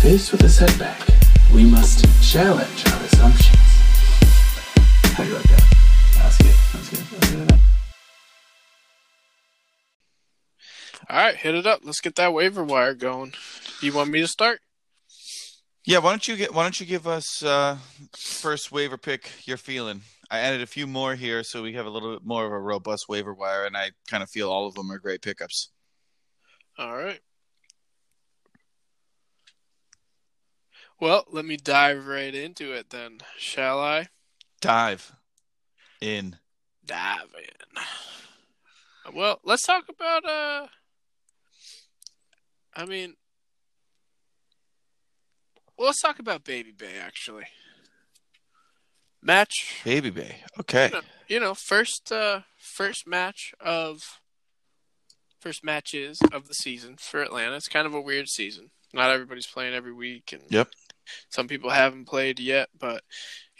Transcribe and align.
faced 0.00 0.32
with 0.32 0.42
a 0.44 0.48
setback, 0.48 0.98
we 1.52 1.62
must 1.62 2.06
challenge 2.22 2.86
our 2.86 3.02
assumptions. 3.02 3.58
How 5.12 5.24
do 5.24 5.28
you 5.28 5.36
like 5.36 5.44
that? 5.44 5.64
That's 6.14 6.38
good. 6.38 6.54
That's 6.72 6.88
good. 6.88 6.98
That's 7.00 7.30
good. 7.30 7.60
All 11.10 11.16
right, 11.16 11.36
hit 11.36 11.54
it 11.54 11.66
up. 11.66 11.80
Let's 11.84 12.00
get 12.00 12.14
that 12.14 12.32
waiver 12.32 12.64
wire 12.64 12.94
going. 12.94 13.34
You 13.82 13.92
want 13.92 14.10
me 14.10 14.20
to 14.20 14.26
start? 14.26 14.60
Yeah, 15.84 15.98
why 15.98 16.10
don't 16.10 16.26
you 16.26 16.36
get 16.36 16.54
why 16.54 16.62
don't 16.62 16.80
you 16.80 16.86
give 16.86 17.06
us 17.06 17.42
uh 17.42 17.76
first 18.16 18.72
waiver 18.72 18.96
pick 18.96 19.30
you're 19.44 19.58
feeling? 19.58 20.00
I 20.30 20.38
added 20.38 20.62
a 20.62 20.66
few 20.66 20.86
more 20.86 21.14
here 21.14 21.42
so 21.42 21.62
we 21.62 21.74
have 21.74 21.84
a 21.84 21.90
little 21.90 22.14
bit 22.14 22.24
more 22.24 22.46
of 22.46 22.52
a 22.52 22.58
robust 22.58 23.04
waiver 23.08 23.34
wire 23.34 23.66
and 23.66 23.76
I 23.76 23.90
kind 24.08 24.22
of 24.22 24.30
feel 24.30 24.50
all 24.50 24.66
of 24.66 24.74
them 24.74 24.90
are 24.90 24.98
great 24.98 25.20
pickups. 25.20 25.72
All 26.78 26.96
right. 26.96 27.20
Well, 31.00 31.24
let 31.30 31.46
me 31.46 31.56
dive 31.56 32.06
right 32.06 32.34
into 32.34 32.72
it 32.72 32.90
then, 32.90 33.20
shall 33.38 33.80
I? 33.80 34.08
Dive 34.60 35.12
in. 36.00 36.36
Dive 36.84 37.34
in. 37.38 37.82
Well, 39.14 39.40
let's 39.44 39.66
talk 39.66 39.84
about 39.88 40.24
uh 40.24 40.66
I 42.76 42.84
mean 42.84 43.14
well, 45.76 45.86
let's 45.86 46.02
talk 46.02 46.18
about 46.18 46.44
Baby 46.44 46.72
Bay 46.72 46.98
actually. 47.00 47.44
Match 49.22 49.80
Baby 49.84 50.10
Bay. 50.10 50.36
Okay. 50.60 50.86
you 50.88 50.92
know, 50.92 51.00
you 51.28 51.40
know, 51.40 51.54
first 51.54 52.12
uh 52.12 52.40
first 52.58 53.06
match 53.06 53.52
of 53.58 54.20
first 55.40 55.64
matches 55.64 56.20
of 56.32 56.46
the 56.46 56.54
season 56.54 56.96
for 57.00 57.22
Atlanta. 57.22 57.56
It's 57.56 57.68
kind 57.68 57.86
of 57.86 57.94
a 57.94 58.00
weird 58.00 58.28
season. 58.28 58.70
Not 58.92 59.10
everybody's 59.10 59.46
playing 59.46 59.74
every 59.74 59.92
week 59.92 60.32
and 60.32 60.42
Yep. 60.50 60.68
Some 61.28 61.48
people 61.48 61.70
haven't 61.70 62.06
played 62.06 62.40
yet, 62.40 62.68
but 62.78 63.02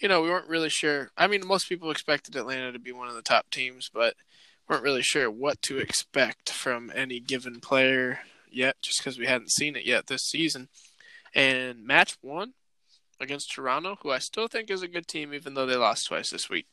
you 0.00 0.08
know, 0.08 0.22
we 0.22 0.30
weren't 0.30 0.48
really 0.48 0.70
sure. 0.70 1.10
I 1.16 1.26
mean, 1.26 1.46
most 1.46 1.68
people 1.68 1.90
expected 1.90 2.34
Atlanta 2.34 2.72
to 2.72 2.78
be 2.78 2.92
one 2.92 3.08
of 3.08 3.14
the 3.14 3.22
top 3.22 3.50
teams, 3.50 3.90
but 3.92 4.14
weren't 4.68 4.82
really 4.82 5.02
sure 5.02 5.30
what 5.30 5.60
to 5.62 5.78
expect 5.78 6.50
from 6.50 6.90
any 6.94 7.20
given 7.20 7.60
player 7.60 8.20
yet 8.50 8.76
just 8.82 8.98
because 8.98 9.18
we 9.18 9.26
hadn't 9.26 9.50
seen 9.50 9.76
it 9.76 9.84
yet 9.84 10.06
this 10.06 10.22
season. 10.22 10.68
And 11.34 11.84
match 11.84 12.16
1 12.22 12.54
against 13.20 13.52
Toronto, 13.52 13.98
who 14.02 14.10
I 14.10 14.18
still 14.18 14.48
think 14.48 14.70
is 14.70 14.82
a 14.82 14.88
good 14.88 15.06
team 15.06 15.34
even 15.34 15.54
though 15.54 15.66
they 15.66 15.76
lost 15.76 16.06
twice 16.06 16.30
this 16.30 16.48
week. 16.48 16.66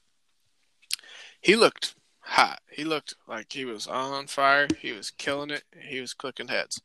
He 1.42 1.56
looked 1.56 1.96
hot. 2.20 2.60
He 2.70 2.84
looked 2.84 3.16
like 3.28 3.52
he 3.52 3.66
was 3.66 3.88
on 3.88 4.28
fire. 4.28 4.68
He 4.80 4.92
was 4.92 5.12
killing 5.12 5.50
it. 5.50 5.64
He 5.80 6.00
was 6.00 6.14
clicking 6.14 6.48
heads. 6.48 6.82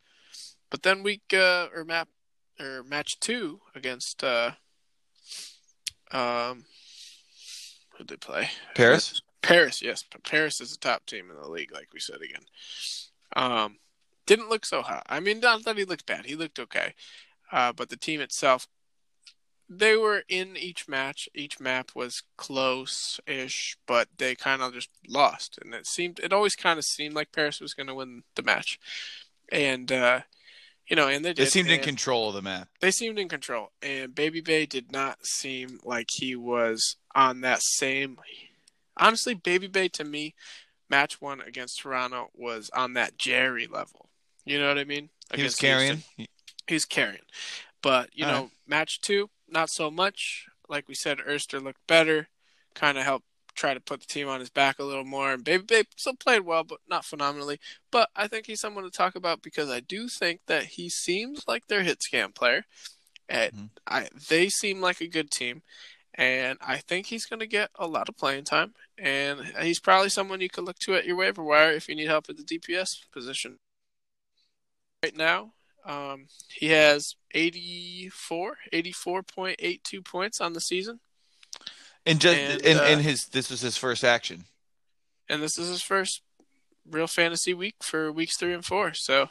But 0.71 0.83
then 0.83 1.03
week 1.03 1.23
uh, 1.35 1.69
or 1.75 1.85
map 1.85 2.09
or 2.63 2.83
match 2.85 3.19
two 3.21 3.61
against 3.75 4.23
uh, 4.23 4.53
um, 6.13 6.65
who'd 7.97 8.09
they 8.09 8.17
play? 8.17 8.51
Paris? 8.75 9.21
Paris, 9.43 9.83
yes. 9.83 10.05
Paris 10.25 10.61
is 10.61 10.71
the 10.71 10.79
top 10.79 11.05
team 11.05 11.31
in 11.31 11.37
the 11.37 11.51
league, 11.51 11.73
like 11.73 11.89
we 11.93 12.01
said 12.01 12.21
again. 12.23 12.45
Um, 13.35 13.79
didn't 14.27 14.51
look 14.51 14.65
so 14.65 14.83
hot. 14.83 15.03
I 15.09 15.19
mean, 15.21 15.41
not 15.41 15.65
that 15.65 15.77
he 15.77 15.85
looked 15.85 16.07
bad. 16.07 16.27
He 16.27 16.37
looked 16.37 16.61
okay. 16.61 16.95
Uh, 17.51 17.73
but 17.73 17.89
the 17.89 17.97
team 17.97 18.21
itself, 18.21 18.69
they 19.69 19.97
were 19.97 20.23
in 20.29 20.57
each 20.57 20.87
match. 20.87 21.29
Each 21.35 21.59
map 21.59 21.91
was 21.95 22.23
close-ish, 22.37 23.77
but 23.87 24.09
they 24.19 24.35
kind 24.35 24.63
of 24.63 24.75
just 24.75 24.91
lost. 25.09 25.59
And 25.63 25.75
it 25.75 25.87
seemed, 25.87 26.21
it 26.21 26.33
always 26.33 26.55
kind 26.55 26.79
of 26.79 26.85
seemed 26.85 27.15
like 27.15 27.33
Paris 27.33 27.61
was 27.61 27.75
going 27.75 27.89
to 27.89 27.95
win 27.95 28.23
the 28.37 28.43
match. 28.43 28.79
And, 29.51 29.91
uh, 29.91 30.21
you 30.89 30.97
know, 30.97 31.09
and 31.09 31.25
they 31.25 31.33
did. 31.33 31.47
They 31.47 31.51
seemed 31.51 31.71
in 31.71 31.81
control 31.81 32.29
of 32.29 32.35
the 32.35 32.43
map. 32.43 32.69
they 32.81 32.91
seemed 32.91 33.19
in 33.19 33.29
control, 33.29 33.71
and 33.83 34.15
Baby 34.15 34.41
Bay 34.41 34.67
did 34.67 34.93
not 34.93 35.25
seem 35.25 35.79
like 35.85 36.09
he 36.13 36.35
was 36.37 36.97
on 37.15 37.41
that 37.43 37.61
same. 37.63 38.19
Honestly, 38.97 39.35
Baby 39.35 39.69
Bay 39.69 39.89
to 39.89 40.05
me, 40.05 40.35
match 40.91 41.21
one 41.21 41.41
against 41.41 41.81
Toronto 41.81 42.31
was 42.35 42.71
on 42.75 42.95
that 42.95 43.17
Jerry 43.19 43.67
level. 43.67 44.09
You 44.45 44.59
know 44.59 44.69
what 44.69 44.79
I 44.79 44.85
mean? 44.85 45.09
He 45.35 45.43
was 45.43 45.55
carrying. 45.57 46.03
Houston. 46.17 46.27
He's 46.67 46.85
carrying, 46.85 47.23
but 47.83 48.11
you 48.13 48.25
All 48.25 48.33
know, 48.33 48.41
right. 48.43 48.51
match 48.67 49.01
two, 49.01 49.31
not 49.49 49.71
so 49.71 49.91
much. 49.91 50.47
Like 50.69 50.89
we 50.89 50.95
said, 50.95 51.19
Erster 51.19 51.63
looked 51.63 51.87
better, 51.87 52.29
kind 52.75 52.97
of 52.99 53.05
helped 53.05 53.27
try 53.55 53.75
to 53.75 53.81
put 53.81 54.01
the 54.01 54.07
team 54.07 54.29
on 54.29 54.41
his 54.41 54.51
back 54.51 54.79
a 54.79 54.85
little 54.85 55.05
more. 55.05 55.33
And 55.33 55.45
Baby 55.45 55.65
Bay 55.65 55.85
still 55.97 56.17
played 56.17 56.41
well, 56.43 56.65
but 56.65 56.79
not 56.89 57.05
phenomenally. 57.05 57.61
But 57.91 58.11
I 58.17 58.29
think 58.29 58.47
he's 58.47 58.61
someone 58.61 58.85
to 58.85 58.91
talk 58.91 59.15
about 59.15 59.43
because 59.43 59.71
I 59.71 59.81
do 59.81 60.09
think 60.09 60.41
that 60.47 60.65
he 60.65 60.89
seems 60.89 61.47
like 61.47 61.67
their 61.67 61.83
hit 61.83 62.03
scan 62.03 62.33
player. 62.33 62.65
And 63.29 63.53
Mhm. 63.53 63.71
I 63.87 64.09
they 64.29 64.49
seem 64.49 64.81
like 64.81 65.01
a 65.01 65.09
good 65.09 65.31
team. 65.31 65.63
And 66.15 66.59
I 66.61 66.79
think 66.79 67.07
he's 67.07 67.25
going 67.25 67.41
to 67.41 67.47
get 67.47 67.71
a 67.75 67.87
lot 67.87 68.09
of 68.09 68.17
playing 68.17 68.45
time. 68.45 68.75
And 68.99 69.41
he's 69.63 69.81
probably 69.81 70.11
someone 70.11 70.41
you 70.41 70.51
could 70.51 70.65
look 70.65 70.79
to 70.81 70.95
at 70.95 71.07
your 71.07 71.17
waiver 71.17 71.43
wire 71.43 71.73
if 71.73 71.89
you 71.89 71.95
need 71.95 72.09
help 72.09 72.29
at 72.29 72.37
the 72.37 72.45
DPS 72.45 73.11
position. 73.11 73.59
Right 75.03 75.17
now, 75.17 75.55
um, 75.85 76.29
he 76.49 76.69
has 76.69 77.17
84, 77.33 78.59
84.82 78.73 80.05
points 80.05 80.41
on 80.41 80.53
the 80.53 80.61
season. 80.61 81.01
And 82.05 82.21
just 82.21 82.39
And, 82.39 82.65
and, 82.65 82.81
uh, 82.81 82.83
and 82.83 83.01
his 83.03 83.27
this 83.27 83.51
was 83.51 83.61
his 83.61 83.77
first 83.77 84.05
action. 84.05 84.45
and 85.29 85.43
this 85.43 85.57
is 85.59 85.69
his 85.69 85.83
first 85.83 86.23
real 86.89 87.07
fantasy 87.07 87.55
week 87.55 87.77
for 87.83 88.11
weeks 88.11 88.37
three 88.37 88.53
and 88.53 88.65
four. 88.65 88.93
So 88.95 89.29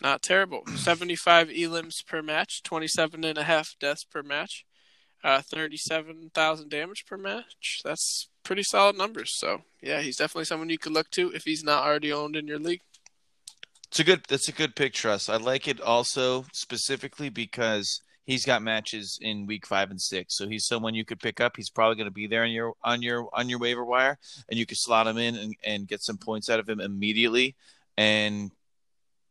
not 0.00 0.22
terrible. 0.22 0.62
75 0.76 1.48
elims 1.48 2.04
per 2.06 2.22
match, 2.22 2.62
27 2.62 3.24
and 3.24 3.38
a 3.38 3.44
half 3.44 3.76
deaths 3.80 4.04
per 4.04 4.22
match, 4.22 4.64
uh, 5.24 5.42
37,000 5.42 6.68
damage 6.70 7.04
per 7.06 7.16
match. 7.16 7.80
That's 7.84 8.28
pretty 8.42 8.62
solid 8.62 8.96
numbers. 8.96 9.32
So 9.34 9.62
yeah, 9.82 10.00
he's 10.00 10.16
definitely 10.16 10.44
someone 10.46 10.70
you 10.70 10.78
could 10.78 10.92
look 10.92 11.10
to 11.12 11.30
if 11.32 11.44
he's 11.44 11.64
not 11.64 11.84
already 11.84 12.12
owned 12.12 12.36
in 12.36 12.46
your 12.46 12.58
league. 12.58 12.82
It's 13.88 14.00
a 14.00 14.04
good 14.04 14.22
that's 14.28 14.48
a 14.48 14.52
good 14.52 14.76
pick, 14.76 14.92
trust. 14.92 15.28
I 15.28 15.36
like 15.36 15.66
it 15.66 15.80
also 15.80 16.44
specifically 16.52 17.28
because 17.28 18.00
he's 18.26 18.44
got 18.44 18.62
matches 18.62 19.18
in 19.20 19.46
week 19.46 19.66
five 19.66 19.90
and 19.90 20.00
six. 20.00 20.34
So 20.36 20.48
he's 20.48 20.64
someone 20.64 20.94
you 20.94 21.04
could 21.04 21.20
pick 21.20 21.40
up. 21.40 21.56
He's 21.56 21.70
probably 21.70 21.96
gonna 21.96 22.10
be 22.10 22.26
there 22.26 22.44
on 22.44 22.50
your 22.50 22.74
on 22.82 23.02
your 23.02 23.28
on 23.32 23.48
your 23.48 23.58
waiver 23.58 23.84
wire 23.84 24.18
and 24.48 24.58
you 24.58 24.66
could 24.66 24.78
slot 24.78 25.06
him 25.06 25.18
in 25.18 25.36
and, 25.36 25.56
and 25.64 25.88
get 25.88 26.02
some 26.02 26.18
points 26.18 26.48
out 26.48 26.60
of 26.60 26.68
him 26.68 26.80
immediately 26.80 27.56
and 27.96 28.50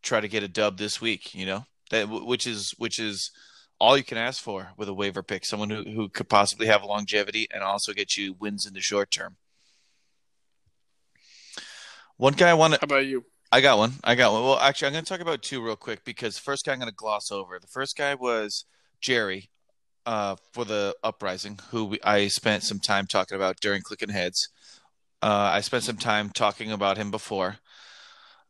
try 0.02 0.20
to 0.20 0.28
get 0.28 0.44
a 0.44 0.48
dub 0.48 0.78
this 0.78 1.02
week, 1.02 1.34
you 1.34 1.46
know? 1.46 1.66
That 1.92 2.10
which 2.10 2.46
is 2.46 2.76
which 2.78 3.00
is 3.00 3.32
all 3.80 3.98
you 3.98 4.04
can 4.04 4.18
ask 4.18 4.44
for 4.44 4.72
with 4.78 4.90
a 4.90 4.94
waiver 4.94 5.24
pick, 5.24 5.46
someone 5.46 5.70
who, 5.70 5.84
who 5.84 6.10
could 6.10 6.30
possibly 6.30 6.68
have 6.68 6.84
longevity 6.84 7.48
and 7.52 7.64
also 7.64 7.94
get 7.94 8.18
you 8.18 8.36
wins 8.40 8.66
in 8.66 8.74
the 8.74 8.82
short 8.82 9.10
term. 9.10 9.38
One 12.18 12.34
guy 12.34 12.50
I 12.50 12.54
want 12.54 12.74
to 12.74 12.80
How 12.82 12.86
about 12.86 13.06
you? 13.06 13.26
I 13.52 13.62
got 13.62 13.78
one. 13.78 13.94
I 14.04 14.16
got 14.16 14.34
one. 14.34 14.44
Well, 14.44 14.60
actually, 14.60 14.88
I'm 14.88 14.94
going 14.94 15.06
to 15.06 15.10
talk 15.10 15.22
about 15.22 15.42
two 15.42 15.64
real 15.64 15.76
quick 15.76 16.04
because 16.04 16.36
the 16.36 16.42
first 16.42 16.66
guy 16.66 16.74
I'm 16.74 16.80
going 16.80 16.90
to 16.90 16.96
gloss 16.96 17.32
over. 17.32 17.58
The 17.58 17.68
first 17.68 17.98
guy 17.98 18.14
was 18.14 18.66
Jerry 19.02 19.50
uh, 20.06 20.36
for 20.54 20.66
the 20.66 20.96
Uprising, 21.04 21.60
who 21.72 21.86
we, 21.86 22.00
I 22.04 22.28
spent 22.28 22.64
some 22.64 22.80
time 22.80 23.08
talking 23.08 23.36
about 23.36 23.60
during 23.60 23.82
Clicking 23.82 24.10
Heads. 24.10 24.50
Uh, 25.22 25.52
I 25.54 25.62
spent 25.62 25.84
some 25.84 25.98
time 25.98 26.30
talking 26.30 26.72
about 26.72 26.98
him 26.98 27.12
before, 27.12 27.58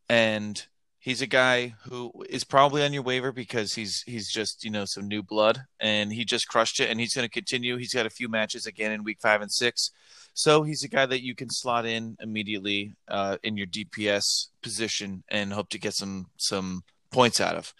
and 0.07 0.63
he's 0.99 1.21
a 1.21 1.27
guy 1.27 1.73
who 1.83 2.11
is 2.29 2.43
probably 2.43 2.83
on 2.83 2.93
your 2.93 3.01
waiver 3.01 3.31
because 3.31 3.73
he's 3.73 4.03
he's 4.03 4.31
just 4.31 4.63
you 4.63 4.69
know 4.69 4.85
some 4.85 5.07
new 5.07 5.23
blood, 5.23 5.63
and 5.79 6.13
he 6.13 6.23
just 6.23 6.47
crushed 6.47 6.79
it, 6.79 6.89
and 6.89 6.99
he's 6.99 7.15
going 7.15 7.27
to 7.27 7.31
continue. 7.31 7.77
He's 7.77 7.93
got 7.93 8.05
a 8.05 8.11
few 8.11 8.29
matches 8.29 8.65
again 8.65 8.91
in 8.91 9.03
week 9.03 9.19
five 9.21 9.41
and 9.41 9.51
six. 9.51 9.91
So 10.33 10.63
he's 10.63 10.83
a 10.83 10.87
guy 10.87 11.05
that 11.05 11.23
you 11.23 11.35
can 11.35 11.49
slot 11.49 11.85
in 11.85 12.15
immediately 12.21 12.93
uh, 13.07 13.37
in 13.43 13.57
your 13.57 13.67
DPS 13.67 14.47
position 14.61 15.23
and 15.27 15.51
hope 15.51 15.69
to 15.69 15.79
get 15.79 15.93
some 15.93 16.27
some 16.37 16.83
points 17.11 17.41
out 17.41 17.55
of. 17.55 17.73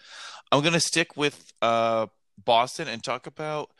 I'm 0.52 0.60
going 0.60 0.74
to 0.74 0.80
stick 0.80 1.16
with 1.16 1.52
uh, 1.62 2.08
Boston 2.44 2.88
and 2.88 3.02
talk 3.02 3.26
about 3.26 3.70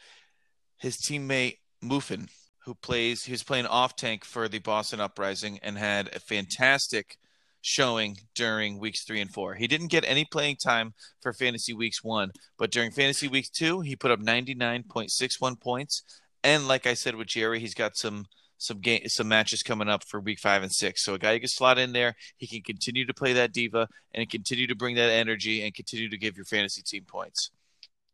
his 0.79 0.97
teammate 0.97 1.59
Muffin, 1.83 2.29
who 2.65 2.75
plays. 2.75 3.25
He 3.25 3.33
was 3.33 3.43
playing 3.43 3.67
off 3.67 3.97
tank 3.97 4.25
for 4.25 4.49
the 4.49 4.59
Boston 4.59 5.01
Uprising 5.01 5.59
and 5.63 5.79
had 5.79 6.15
a 6.15 6.21
fantastic 6.21 7.17
showing 7.63 8.17
during 8.35 8.79
weeks 8.79 9.05
three 9.05 9.21
and 9.21 9.31
four. 9.31 9.55
He 9.55 9.67
didn't 9.67 9.89
get 9.89 10.05
any 10.07 10.25
playing 10.25 10.57
time 10.57 10.95
for 11.21 11.33
fantasy 11.33 11.75
weeks 11.75 12.03
one, 12.03 12.33
but 12.59 12.71
during 12.71 12.91
fantasy 12.91 13.29
week 13.29 13.51
two, 13.53 13.81
he 13.81 13.97
put 13.97 14.11
up 14.11 14.21
99.61 14.21 15.61
points. 15.61 16.03
And 16.43 16.67
like 16.67 16.87
I 16.87 16.95
said 16.95 17.17
with 17.17 17.29
Jerry, 17.29 17.61
he's 17.61 17.75
got 17.75 17.97
some 17.97 18.27
some 18.57 18.79
game 18.79 19.01
some 19.09 19.27
matches 19.27 19.63
coming 19.63 19.89
up 19.89 20.05
for 20.05 20.21
week 20.21 20.39
five 20.39 20.63
and 20.63 20.73
six. 20.73 21.03
So 21.03 21.15
a 21.15 21.19
guy 21.19 21.33
you 21.33 21.41
can 21.41 21.49
slot 21.49 21.79
in 21.79 21.93
there, 21.93 22.15
he 22.37 22.47
can 22.47 22.63
continue 22.63 23.07
to 23.07 23.15
play 23.15 23.33
that 23.33 23.53
D.Va 23.53 23.89
and 24.15 24.29
continue 24.29 24.67
to 24.67 24.75
bring 24.75 24.97
that 24.97 25.11
energy 25.11 25.63
and 25.63 25.75
continue 25.75 26.11
to 26.11 26.19
give 26.19 26.37
your 26.37 26.45
fantasy 26.45 26.83
team 26.83 27.05
points. 27.05 27.51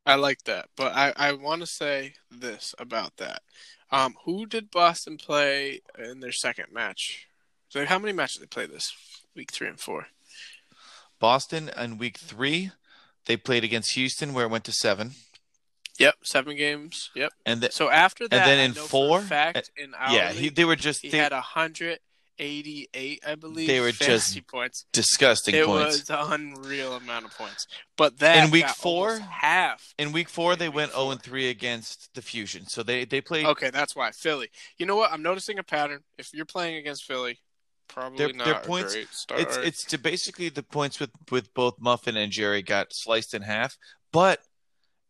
I 0.06 0.14
like 0.14 0.44
that, 0.44 0.68
but 0.76 0.92
I, 0.94 1.12
I 1.16 1.32
want 1.32 1.60
to 1.62 1.66
say 1.66 2.14
this 2.30 2.74
about 2.78 3.16
that. 3.16 3.42
Um, 3.90 4.14
who 4.24 4.46
did 4.46 4.70
Boston 4.70 5.16
play 5.16 5.80
in 5.98 6.20
their 6.20 6.32
second 6.32 6.66
match? 6.72 7.26
So 7.68 7.84
how 7.84 7.98
many 7.98 8.12
matches 8.12 8.36
did 8.36 8.42
they 8.50 8.54
play 8.54 8.66
this 8.66 8.94
week 9.34 9.50
three 9.50 9.68
and 9.68 9.78
four? 9.80 10.06
Boston 11.18 11.70
in 11.76 11.98
week 11.98 12.18
three 12.18 12.70
They 13.26 13.36
played 13.36 13.64
against 13.64 13.94
Houston, 13.94 14.32
where 14.34 14.44
it 14.44 14.50
went 14.50 14.64
to 14.64 14.72
seven, 14.72 15.12
Yep, 15.98 16.14
seven 16.22 16.56
games. 16.56 17.10
Yep. 17.16 17.32
and 17.46 17.60
th- 17.62 17.72
So 17.72 17.88
after 17.90 18.28
that, 18.28 18.36
and 18.36 18.46
then 18.48 18.58
in 18.70 18.74
know 18.76 18.82
for 18.82 19.18
a 19.18 19.20
four- 19.20 19.22
fact 19.22 19.70
in 19.76 19.94
our 19.94 20.12
yeah, 20.14 20.30
he, 20.30 20.50
they 20.50 20.64
were 20.64 20.76
just 20.76 21.02
he 21.02 21.08
they, 21.10 21.18
had 21.18 21.32
a 21.32 21.40
hundred 21.40 21.98
eighty-eight, 22.38 23.22
I 23.26 23.34
believe. 23.34 23.66
They 23.68 23.80
were 23.80 23.92
just 23.92 24.46
points. 24.48 24.86
disgusting 24.92 25.54
It 25.54 25.66
points. 25.66 26.08
was 26.08 26.10
an 26.10 26.54
unreal 26.56 26.94
amount 26.94 27.24
of 27.26 27.36
points. 27.36 27.66
But 27.96 28.18
that 28.18 28.44
In 28.44 28.50
week 28.50 28.68
four- 28.68 29.18
half. 29.18 29.94
In 29.98 30.12
week 30.12 30.28
four, 30.28 30.54
in 30.54 30.58
they 30.58 30.68
week 30.68 30.76
went 30.76 30.90
four. 30.92 31.00
zero 31.02 31.10
and 31.12 31.22
three 31.22 31.48
against 31.50 32.14
the 32.14 32.22
Fusion. 32.22 32.66
So 32.66 32.82
they 32.82 33.04
they 33.04 33.20
played. 33.20 33.46
Okay, 33.46 33.70
that's 33.70 33.94
why 33.96 34.10
Philly. 34.10 34.48
You 34.78 34.86
know 34.86 34.96
what? 34.96 35.12
I'm 35.12 35.22
noticing 35.22 35.58
a 35.58 35.62
pattern. 35.62 36.00
If 36.18 36.30
you're 36.34 36.44
playing 36.46 36.76
against 36.76 37.04
Philly, 37.04 37.38
probably 37.88 38.18
Their- 38.18 38.32
not 38.34 38.44
their 38.44 38.54
a 38.54 38.60
points- 38.60 38.94
great 38.94 39.12
start. 39.12 39.40
It's 39.40 39.56
it's 39.56 39.84
to 39.86 39.98
basically 39.98 40.48
the 40.48 40.62
points 40.62 41.00
with 41.00 41.10
with 41.30 41.52
both 41.54 41.78
Muffin 41.80 42.16
and 42.16 42.32
Jerry 42.32 42.62
got 42.62 42.92
sliced 42.92 43.34
in 43.34 43.42
half. 43.42 43.76
But 44.12 44.40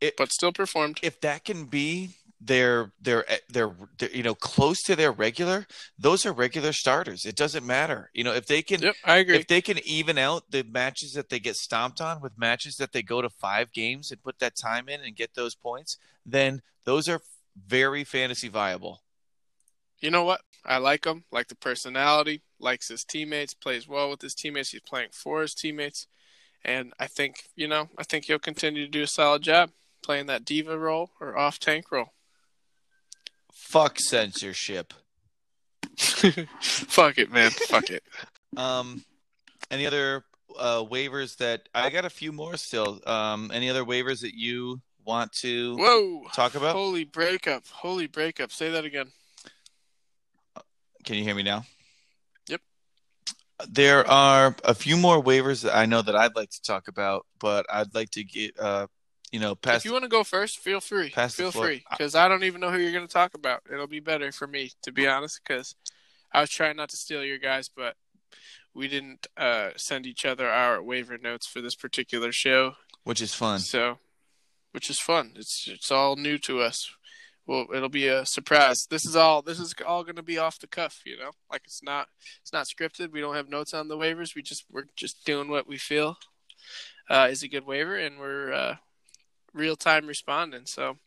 It, 0.00 0.16
but 0.16 0.30
still 0.32 0.52
performed. 0.52 0.98
if 1.02 1.20
that 1.22 1.44
can 1.44 1.64
be 1.66 2.10
their 2.40 2.92
their 3.00 3.30
eh, 3.30 3.38
their, 3.48 3.74
their 3.98 4.10
you 4.10 4.22
know 4.22 4.34
close 4.34 4.82
to 4.84 4.96
their 4.96 5.12
regular, 5.12 5.66
those 5.98 6.26
are 6.26 6.32
regular 6.32 6.72
starters. 6.72 7.24
It 7.24 7.36
doesn't 7.36 7.66
matter. 7.66 8.10
You 8.14 8.24
know 8.24 8.34
if 8.34 8.46
they 8.46 8.62
can 8.62 8.82
Yep, 8.82 8.96
I 9.04 9.16
agree. 9.18 9.36
if 9.38 9.46
they 9.46 9.60
can 9.60 9.78
even 9.86 10.18
out 10.18 10.50
the 10.50 10.64
matches 10.64 11.12
that 11.14 11.28
they 11.30 11.38
get 11.40 11.56
stomped 11.56 12.00
on 12.00 12.20
with 12.20 12.38
matches 12.38 12.76
that 12.76 12.92
they 12.92 13.02
go 13.02 13.22
to 13.22 13.30
five 13.30 13.72
games 13.72 14.10
and 14.10 14.22
put 14.22 14.38
that 14.40 14.56
time 14.56 14.88
in 14.88 15.00
and 15.00 15.16
get 15.16 15.34
those 15.34 15.54
points, 15.54 15.98
then 16.24 16.62
those 16.84 17.08
are 17.08 17.20
very 17.66 18.04
fantasy 18.04 18.48
viable. 18.48 19.02
you 20.00 20.10
know 20.10 20.24
what? 20.24 20.42
I 20.64 20.78
like 20.78 21.04
him. 21.06 21.24
Like 21.30 21.48
the 21.48 21.56
personality. 21.56 22.42
Likes 22.58 22.88
his 22.88 23.04
teammates. 23.04 23.54
Plays 23.54 23.88
well 23.88 24.10
with 24.10 24.20
his 24.22 24.34
teammates. 24.34 24.70
He's 24.70 24.80
playing 24.80 25.10
for 25.12 25.42
his 25.42 25.54
teammates, 25.54 26.06
and 26.64 26.92
I 26.98 27.06
think 27.06 27.44
you 27.56 27.68
know. 27.68 27.88
I 27.98 28.02
think 28.04 28.24
he'll 28.26 28.38
continue 28.38 28.84
to 28.84 28.90
do 28.90 29.02
a 29.02 29.06
solid 29.06 29.42
job 29.42 29.70
playing 30.02 30.26
that 30.26 30.44
D.Va 30.44 30.78
role 30.78 31.10
or 31.20 31.36
off 31.36 31.58
tank 31.58 31.90
role. 31.92 32.12
Fuck 33.56 33.98
censorship. 33.98 34.92
Fuck 36.60 37.18
it, 37.18 37.32
man. 37.32 37.50
Fuck 37.50 37.90
it. 37.90 38.02
Um, 38.56 39.04
any 39.70 39.86
other 39.86 40.24
uh, 40.58 40.82
waivers 40.82 41.36
that 41.38 41.68
I 41.74 41.90
got 41.90 42.06
a 42.06 42.10
few 42.10 42.32
more 42.32 42.56
still. 42.56 43.00
Um, 43.06 43.50
any 43.52 43.68
other 43.68 43.84
waivers 43.84 44.20
that 44.22 44.34
you 44.34 44.80
want 45.04 45.32
to 45.42 45.76
Whoa! 45.76 46.22
talk 46.32 46.54
about? 46.54 46.74
Holy 46.74 47.04
breakup! 47.04 47.66
Holy 47.66 48.06
breakup! 48.06 48.50
Say 48.50 48.70
that 48.70 48.86
again. 48.86 49.08
Can 51.04 51.16
you 51.16 51.24
hear 51.24 51.34
me 51.34 51.42
now? 51.42 51.66
Yep. 52.48 52.62
There 53.68 54.08
are 54.08 54.56
a 54.64 54.74
few 54.74 54.96
more 54.96 55.22
waivers 55.22 55.64
that 55.64 55.76
I 55.76 55.84
know 55.84 56.00
that 56.00 56.16
I'd 56.16 56.36
like 56.36 56.50
to 56.50 56.62
talk 56.62 56.88
about, 56.88 57.26
but 57.38 57.66
I'd 57.70 57.94
like 57.94 58.10
to 58.12 58.24
get 58.24 58.58
uh, 58.58 58.86
you 59.32 59.40
know, 59.40 59.54
pass. 59.54 59.78
if 59.78 59.84
you 59.84 59.92
want 59.92 60.04
to 60.04 60.08
go 60.08 60.24
first, 60.24 60.58
feel 60.58 60.80
free. 60.80 61.10
feel 61.10 61.50
free, 61.50 61.84
because 61.90 62.14
I 62.14 62.28
don't 62.28 62.44
even 62.44 62.60
know 62.60 62.70
who 62.70 62.78
you're 62.78 62.92
going 62.92 63.06
to 63.06 63.12
talk 63.12 63.34
about. 63.34 63.62
It'll 63.72 63.86
be 63.86 64.00
better 64.00 64.32
for 64.32 64.46
me, 64.46 64.72
to 64.82 64.92
be 64.92 65.06
honest, 65.06 65.40
because 65.44 65.74
I 66.32 66.40
was 66.40 66.50
trying 66.50 66.76
not 66.76 66.90
to 66.90 66.96
steal 66.96 67.24
your 67.24 67.38
guys, 67.38 67.68
but 67.68 67.96
we 68.74 68.88
didn't 68.88 69.26
uh, 69.36 69.70
send 69.76 70.06
each 70.06 70.24
other 70.24 70.48
our 70.48 70.82
waiver 70.82 71.18
notes 71.18 71.46
for 71.46 71.60
this 71.60 71.74
particular 71.74 72.30
show, 72.30 72.74
which 73.04 73.20
is 73.20 73.34
fun. 73.34 73.58
so 73.60 73.98
which 74.72 74.90
is 74.90 75.00
fun. 75.00 75.32
It's 75.36 75.66
it's 75.68 75.90
all 75.90 76.16
new 76.16 76.36
to 76.38 76.60
us. 76.60 76.90
Well, 77.46 77.66
it'll 77.72 77.88
be 77.88 78.08
a 78.08 78.26
surprise. 78.26 78.86
This 78.90 79.06
is 79.06 79.16
all. 79.16 79.40
This 79.40 79.58
is 79.58 79.74
all 79.86 80.02
going 80.02 80.16
to 80.16 80.22
be 80.22 80.36
off 80.36 80.58
the 80.58 80.66
cuff, 80.66 81.00
you 81.06 81.16
know. 81.16 81.30
Like 81.50 81.62
it's 81.64 81.82
not. 81.82 82.08
It's 82.42 82.52
not 82.52 82.66
scripted. 82.66 83.12
We 83.12 83.20
don't 83.22 83.36
have 83.36 83.48
notes 83.48 83.72
on 83.72 83.88
the 83.88 83.96
waivers. 83.96 84.34
We 84.34 84.42
just 84.42 84.64
we're 84.70 84.84
just 84.94 85.24
doing 85.24 85.48
what 85.48 85.66
we 85.66 85.78
feel 85.78 86.18
uh, 87.08 87.28
is 87.30 87.42
a 87.42 87.48
good 87.48 87.66
waiver, 87.66 87.96
and 87.96 88.18
we're 88.18 88.52
uh, 88.52 88.76
real 89.56 89.74
time 89.76 90.06
responding. 90.06 90.66
So 90.66 90.98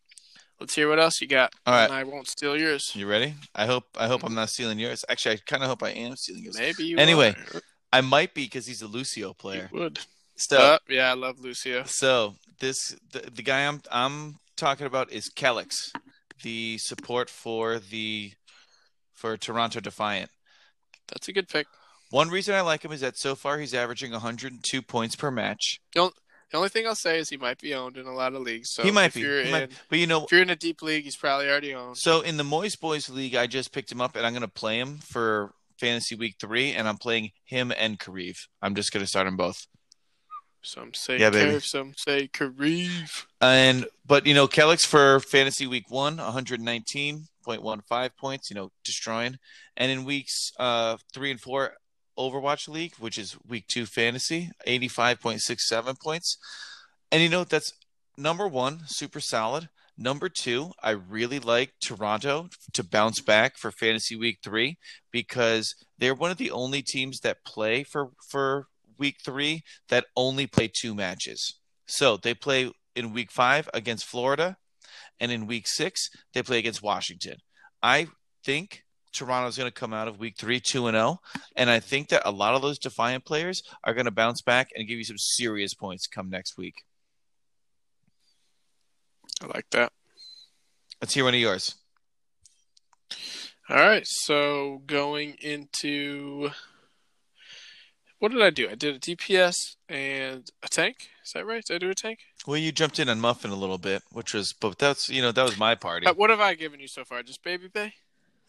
let's 0.58 0.74
hear 0.74 0.88
what 0.88 0.98
else 0.98 1.20
you 1.20 1.26
got. 1.26 1.54
All 1.66 1.74
right. 1.74 1.84
And 1.84 1.94
I 1.94 2.04
won't 2.04 2.28
steal 2.28 2.56
yours. 2.56 2.92
You 2.94 3.06
ready? 3.06 3.34
I 3.54 3.66
hope 3.66 3.84
I 3.96 4.08
hope 4.08 4.24
I'm 4.24 4.34
not 4.34 4.50
stealing 4.50 4.78
yours. 4.78 5.04
Actually, 5.08 5.36
I 5.36 5.38
kind 5.46 5.62
of 5.62 5.68
hope 5.68 5.82
I 5.82 5.90
am 5.90 6.16
stealing 6.16 6.42
yours. 6.44 6.58
Maybe 6.58 6.84
you. 6.84 6.98
Anyway, 6.98 7.34
are. 7.54 7.60
I 7.92 8.00
might 8.02 8.34
be 8.34 8.44
because 8.44 8.66
he's 8.66 8.82
a 8.82 8.86
Lucio 8.86 9.32
player. 9.32 9.70
you 9.72 9.78
would. 9.80 10.00
So, 10.36 10.58
Uh, 10.58 10.78
yeah, 10.88 11.10
I 11.10 11.14
love 11.14 11.38
Lucio. 11.40 11.84
so 11.84 12.34
this 12.60 12.96
the, 13.12 13.30
the 13.30 13.42
guy 13.42 13.66
I'm 13.66 13.80
I'm 13.90 14.36
talking 14.56 14.86
about 14.86 15.10
is 15.12 15.28
Kellex, 15.28 15.92
the 16.42 16.78
support 16.78 17.30
for 17.30 17.78
the 17.78 18.32
for 19.14 19.36
Toronto 19.36 19.80
Defiant. 19.80 20.30
That's 21.08 21.28
a 21.28 21.32
good 21.32 21.48
pick. 21.48 21.66
One 22.10 22.28
reason 22.30 22.54
I 22.54 22.62
like 22.62 22.84
him 22.84 22.90
is 22.92 23.02
that 23.02 23.16
so 23.18 23.34
far 23.34 23.58
he's 23.58 23.74
averaging 23.74 24.12
102 24.12 24.82
points 24.82 25.14
per 25.14 25.30
match. 25.30 25.80
The 26.50 26.56
only 26.56 26.68
thing 26.68 26.86
I'll 26.86 26.94
say 26.96 27.18
is 27.18 27.28
he 27.28 27.36
might 27.36 27.58
be 27.60 27.74
owned 27.74 27.96
in 27.96 28.06
a 28.06 28.12
lot 28.14 28.34
of 28.34 28.42
leagues. 28.42 28.70
So 28.72 28.82
he 28.82 28.90
might 28.90 29.14
be, 29.14 29.20
he 29.22 29.40
in, 29.42 29.50
might- 29.50 29.70
but 29.88 29.98
you 29.98 30.06
know, 30.06 30.24
If 30.24 30.32
you're 30.32 30.42
in 30.42 30.50
a 30.50 30.56
deep 30.56 30.82
league, 30.82 31.04
he's 31.04 31.16
probably 31.16 31.48
already 31.48 31.74
owned. 31.74 31.96
So 31.98 32.22
in 32.22 32.36
the 32.36 32.44
Moist 32.44 32.80
Boys 32.80 33.08
League, 33.08 33.36
I 33.36 33.46
just 33.46 33.72
picked 33.72 33.92
him 33.92 34.00
up, 34.00 34.16
and 34.16 34.26
I'm 34.26 34.32
going 34.32 34.42
to 34.42 34.48
play 34.48 34.78
him 34.78 34.98
for 34.98 35.52
Fantasy 35.78 36.14
Week 36.16 36.34
Three, 36.40 36.72
and 36.72 36.88
I'm 36.88 36.98
playing 36.98 37.30
him 37.44 37.72
and 37.76 37.98
Kariv. 37.98 38.36
I'm 38.60 38.74
just 38.74 38.92
going 38.92 39.02
to 39.04 39.08
start 39.08 39.26
them 39.26 39.36
both. 39.36 39.66
Some 40.62 40.92
say 40.92 41.18
Yeah, 41.18 41.30
baby. 41.30 41.52
Kev, 41.56 41.62
some 41.64 41.94
say 41.96 42.28
Kariv. 42.28 43.24
And 43.40 43.86
but 44.04 44.26
you 44.26 44.34
know, 44.34 44.46
Kellex 44.46 44.84
for 44.84 45.20
Fantasy 45.20 45.66
Week 45.66 45.90
One, 45.90 46.18
119.15 46.18 48.10
points. 48.18 48.50
You 48.50 48.56
know, 48.56 48.70
destroying. 48.84 49.38
And 49.76 49.90
in 49.90 50.04
weeks 50.04 50.52
uh 50.58 50.98
three 51.14 51.30
and 51.30 51.40
four, 51.40 51.74
Overwatch 52.18 52.68
League, 52.68 52.94
which 52.98 53.18
is 53.18 53.36
Week 53.46 53.66
Two 53.66 53.86
Fantasy, 53.86 54.50
85.67 54.66 56.00
points. 56.00 56.38
And 57.10 57.22
you 57.22 57.28
know, 57.28 57.44
that's 57.44 57.72
number 58.16 58.46
one, 58.46 58.80
super 58.86 59.20
solid. 59.20 59.68
Number 60.02 60.30
two, 60.30 60.72
I 60.82 60.90
really 60.92 61.38
like 61.38 61.74
Toronto 61.80 62.48
to 62.72 62.82
bounce 62.82 63.20
back 63.20 63.58
for 63.58 63.70
Fantasy 63.70 64.16
Week 64.16 64.38
Three 64.42 64.78
because 65.10 65.74
they're 65.98 66.14
one 66.14 66.30
of 66.30 66.38
the 66.38 66.50
only 66.50 66.80
teams 66.80 67.20
that 67.20 67.44
play 67.44 67.82
for 67.82 68.10
for 68.26 68.66
Week 68.96 69.16
Three 69.22 69.62
that 69.88 70.06
only 70.16 70.46
play 70.46 70.70
two 70.72 70.94
matches. 70.94 71.58
So 71.86 72.16
they 72.16 72.32
play 72.32 72.70
in 72.96 73.12
Week 73.12 73.30
Five 73.30 73.68
against 73.74 74.06
Florida, 74.06 74.56
and 75.18 75.30
in 75.30 75.46
Week 75.46 75.66
Six 75.68 76.08
they 76.32 76.42
play 76.42 76.58
against 76.58 76.82
Washington. 76.82 77.36
I 77.82 78.08
think 78.42 78.84
Toronto's 79.12 79.56
going 79.56 79.70
to 79.70 79.74
come 79.80 79.92
out 79.92 80.08
of 80.08 80.18
Week 80.18 80.36
Three 80.36 80.60
two 80.60 80.86
and 80.86 80.94
zero, 80.94 81.20
and 81.56 81.70
I 81.70 81.80
think 81.80 82.08
that 82.08 82.22
a 82.24 82.30
lot 82.30 82.54
of 82.54 82.62
those 82.62 82.78
Defiant 82.78 83.24
players 83.24 83.62
are 83.84 83.94
going 83.94 84.06
to 84.06 84.10
bounce 84.10 84.42
back 84.42 84.70
and 84.74 84.86
give 84.86 84.98
you 84.98 85.04
some 85.04 85.18
serious 85.18 85.74
points 85.74 86.06
come 86.06 86.30
next 86.30 86.56
week. 86.56 86.84
I 89.42 89.46
like 89.46 89.66
that. 89.70 89.92
Let's 91.00 91.14
hear 91.14 91.24
one 91.24 91.34
of 91.34 91.40
yours. 91.40 91.76
All 93.68 93.76
right, 93.76 94.04
so 94.04 94.82
going 94.86 95.36
into 95.40 96.50
what 98.20 98.32
did 98.32 98.42
I 98.42 98.50
do? 98.50 98.68
I 98.68 98.74
did 98.74 98.96
a 98.96 98.98
DPS 98.98 99.76
and 99.88 100.46
a 100.62 100.68
tank. 100.68 101.08
Is 101.24 101.32
that 101.32 101.46
right? 101.46 101.64
Did 101.64 101.76
I 101.76 101.78
do 101.78 101.90
a 101.90 101.94
tank? 101.94 102.18
Well, 102.46 102.58
you 102.58 102.70
jumped 102.70 102.98
in 102.98 103.08
on 103.08 103.18
Muffin 103.18 103.50
a 103.50 103.56
little 103.56 103.78
bit, 103.78 104.02
which 104.12 104.34
was, 104.34 104.52
but 104.52 104.78
that's 104.78 105.08
you 105.08 105.22
know 105.22 105.32
that 105.32 105.42
was 105.42 105.58
my 105.58 105.74
party. 105.74 106.06
Uh, 106.06 106.12
what 106.12 106.28
have 106.28 106.40
I 106.40 106.54
given 106.54 106.80
you 106.80 106.88
so 106.88 107.04
far? 107.04 107.22
Just 107.22 107.42
Baby 107.42 107.68
Bay? 107.68 107.94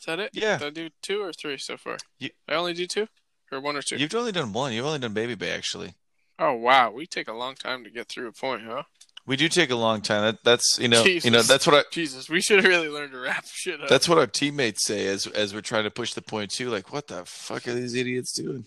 Is 0.02 0.06
that 0.08 0.20
it? 0.20 0.32
Yeah. 0.34 0.58
Did 0.58 0.68
I 0.68 0.70
do 0.72 0.90
two 1.04 1.22
or 1.22 1.32
three 1.32 1.58
so 1.58 1.78
far? 1.78 1.98
You- 2.20 2.32
I 2.50 2.56
only 2.56 2.74
do 2.74 2.88
two, 2.88 3.08
or 3.52 3.62
one 3.62 3.76
or 3.78 3.82
two. 3.84 3.98
You've 3.98 4.14
only 4.16 4.32
done 4.32 4.52
one. 4.52 4.74
You've 4.74 4.86
only 4.86 5.00
done 5.00 5.14
Baby 5.14 5.36
Bay 5.36 5.52
actually. 5.52 5.94
Oh 6.40 6.54
wow, 6.54 6.90
we 6.90 7.06
take 7.06 7.28
a 7.28 7.34
long 7.34 7.54
time 7.54 7.84
to 7.84 7.90
get 7.92 8.08
through 8.10 8.28
a 8.28 8.32
point, 8.32 8.64
huh? 8.66 8.84
We 9.28 9.36
do 9.36 9.48
take 9.48 9.70
a 9.70 9.76
long 9.76 10.02
time. 10.02 10.24
That, 10.24 10.44
that's 10.44 10.80
you 10.80 10.88
know 10.88 11.04
you 11.06 11.30
know 11.30 11.44
that's 11.44 11.68
what 11.68 11.76
I, 11.76 11.84
Jesus, 11.92 12.28
we 12.28 12.42
should 12.42 12.64
have 12.64 12.66
really 12.68 12.90
learned 12.90 13.12
to 13.12 13.20
wrap 13.20 13.46
shit 13.54 13.80
up. 13.80 13.88
That's 13.90 14.10
what 14.10 14.18
our 14.18 14.26
teammates 14.26 14.84
say 14.88 15.06
as 15.06 15.28
as 15.28 15.54
we're 15.54 15.62
trying 15.62 15.84
to 15.84 15.92
push 15.92 16.14
the 16.16 16.24
point 16.24 16.50
too. 16.50 16.70
Like, 16.72 16.92
what 16.92 17.06
the 17.08 17.24
fuck 17.26 17.68
are 17.68 17.74
these 17.76 17.94
idiots 17.94 18.34
doing? 18.34 18.66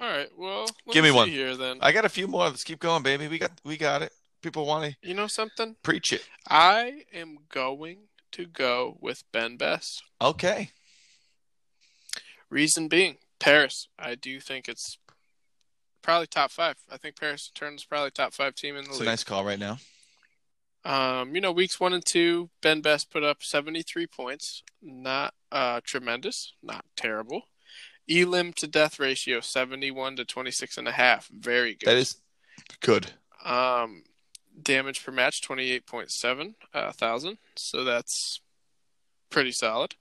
all 0.00 0.08
right. 0.08 0.28
Well, 0.38 0.66
Give 0.92 1.02
me 1.02 1.10
see 1.10 1.16
one. 1.16 1.28
here 1.28 1.56
then. 1.56 1.78
I 1.80 1.90
got 1.90 2.04
a 2.04 2.08
few 2.08 2.28
more. 2.28 2.44
Let's 2.44 2.62
keep 2.62 2.78
going, 2.78 3.02
baby. 3.02 3.26
We 3.26 3.38
got 3.38 3.50
we 3.64 3.76
got 3.76 4.02
it. 4.02 4.12
People 4.42 4.64
want 4.66 4.84
to 4.92 4.96
You 5.08 5.14
know 5.14 5.26
something? 5.26 5.74
preach 5.82 6.12
it. 6.12 6.22
I 6.48 7.02
am 7.12 7.38
going 7.50 7.98
to 8.32 8.46
go 8.46 8.96
with 9.00 9.24
Ben 9.32 9.56
Best. 9.56 10.02
Okay. 10.20 10.70
Reason 12.50 12.88
being, 12.88 13.16
Paris. 13.40 13.88
I 13.98 14.14
do 14.14 14.40
think 14.40 14.68
it's 14.68 14.98
probably 16.02 16.26
top 16.26 16.50
five. 16.52 16.76
I 16.90 16.96
think 16.96 17.18
Paris 17.18 17.50
turns 17.54 17.84
probably 17.84 18.10
top 18.10 18.32
five 18.32 18.54
team 18.54 18.76
in 18.76 18.84
the 18.84 18.90
league. 18.90 18.90
It's 18.90 18.98
a 18.98 19.02
league. 19.02 19.08
nice 19.08 19.24
call 19.24 19.44
right 19.44 19.58
now. 19.58 19.78
Um, 20.84 21.34
you 21.34 21.40
know, 21.40 21.50
weeks 21.50 21.80
one 21.80 21.92
and 21.92 22.04
two, 22.04 22.48
Ben 22.62 22.80
Best 22.80 23.10
put 23.10 23.24
up 23.24 23.42
seventy 23.42 23.82
three 23.82 24.06
points. 24.06 24.62
Not 24.80 25.34
uh 25.50 25.80
tremendous, 25.82 26.52
not 26.62 26.84
terrible. 26.96 27.42
Elim 28.08 28.52
to 28.52 28.68
death 28.68 29.00
ratio 29.00 29.40
seventy 29.40 29.90
one 29.90 30.14
to 30.14 30.24
twenty 30.24 30.52
six 30.52 30.78
and 30.78 30.86
a 30.86 30.92
half. 30.92 31.28
Very 31.28 31.74
good. 31.74 31.88
That 31.88 31.96
is 31.96 32.18
good. 32.80 33.10
Um, 33.44 34.04
damage 34.60 35.04
per 35.04 35.12
match 35.12 35.42
twenty 35.42 35.70
eight 35.70 35.86
point 35.86 36.10
seven 36.10 36.54
uh, 36.72 36.92
thousand. 36.92 37.38
So 37.56 37.84
that's 37.84 38.40
pretty 39.30 39.52
solid. 39.52 39.94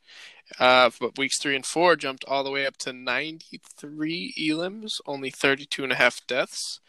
Uh, 0.60 0.92
but 1.00 1.18
weeks 1.18 1.40
three 1.40 1.56
and 1.56 1.66
four 1.66 1.96
jumped 1.96 2.24
all 2.26 2.44
the 2.44 2.52
way 2.52 2.66
up 2.66 2.78
to 2.78 2.94
ninety 2.94 3.60
three 3.78 4.34
elims, 4.40 5.02
only 5.06 5.30
thirty 5.30 5.66
two 5.66 5.84
and 5.84 5.92
a 5.92 5.96
half 5.96 6.26
deaths. 6.28 6.80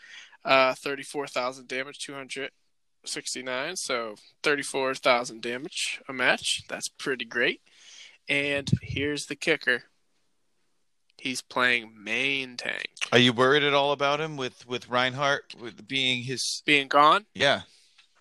uh, 0.46 0.74
thirty-four 0.74 1.26
thousand 1.26 1.68
damage, 1.68 1.98
two 1.98 2.14
hundred 2.14 2.50
sixty-nine. 3.04 3.76
So 3.76 4.14
thirty-four 4.42 4.94
thousand 4.94 5.42
damage 5.42 6.00
a 6.08 6.12
match. 6.12 6.62
That's 6.68 6.88
pretty 6.88 7.24
great. 7.24 7.60
And 8.28 8.70
here's 8.80 9.26
the 9.26 9.36
kicker: 9.36 9.84
he's 11.18 11.42
playing 11.42 11.92
main 12.02 12.56
tank. 12.56 12.88
Are 13.12 13.18
you 13.18 13.32
worried 13.32 13.62
at 13.62 13.74
all 13.74 13.92
about 13.92 14.20
him 14.20 14.36
with 14.36 14.66
with 14.66 14.88
Reinhardt 14.88 15.54
with 15.58 15.86
being 15.88 16.22
his? 16.24 16.62
Being 16.66 16.88
gone, 16.88 17.26
Yeah, 17.34 17.62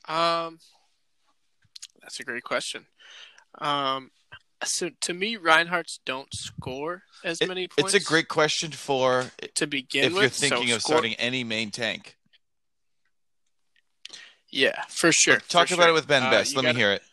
Um, 0.08 0.60
that's 2.02 2.20
a 2.20 2.24
great 2.24 2.44
question. 2.44 2.86
Um, 3.60 4.12
so 4.64 4.90
to 5.02 5.14
me, 5.14 5.36
Reinhardt's 5.38 6.00
don't 6.06 6.34
score 6.34 7.04
as 7.24 7.40
It- 7.42 7.48
many 7.48 7.68
points. 7.68 7.94
it's 7.94 8.04
a 8.06 8.08
great 8.08 8.28
question 8.28 8.72
for 8.72 9.32
to 9.56 9.68
begin 9.68 10.06
if 10.06 10.14
with. 10.14 10.22
you're 10.22 10.30
so 10.30 10.50
thinking 10.56 10.72
of 10.72 10.82
score- 10.82 10.96
starting 10.98 11.14
any 11.16 11.44
main 11.44 11.72
tank. 11.72 12.18
yeah, 14.50 14.84
for 14.90 15.12
sure. 15.12 15.38
Talk 15.40 15.68
for 15.68 15.74
about 15.76 15.84
sure. 15.84 15.90
it 15.90 15.94
with 15.94 16.08
Ben 16.08 16.24
Uh, 16.24 16.30
Best. 16.32 16.56
Let 16.56 16.64
gotta- 16.64 16.74
me 16.74 16.80
hear 16.80 16.92
it. 16.94 17.04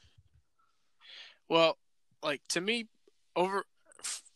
Well, 1.48 1.78
like 2.22 2.40
to 2.50 2.60
me, 2.60 2.88
over 3.36 3.66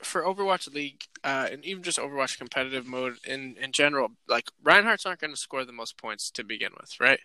for 0.02 0.22
Overwatch 0.22 0.72
League 0.72 1.04
uh, 1.24 1.48
and 1.50 1.64
even 1.64 1.82
just 1.82 1.98
Overwatch 1.98 2.38
competitive 2.38 2.86
mode 2.86 3.16
in 3.26 3.56
in 3.60 3.72
general, 3.72 4.12
like 4.28 4.50
Reinhardt's 4.62 5.06
aren't 5.06 5.20
going 5.20 5.32
to 5.32 5.40
score 5.40 5.64
the 5.64 5.72
most 5.72 5.98
points 5.98 6.30
to 6.32 6.44
begin 6.44 6.72
with, 6.78 6.92
right? 7.00 7.20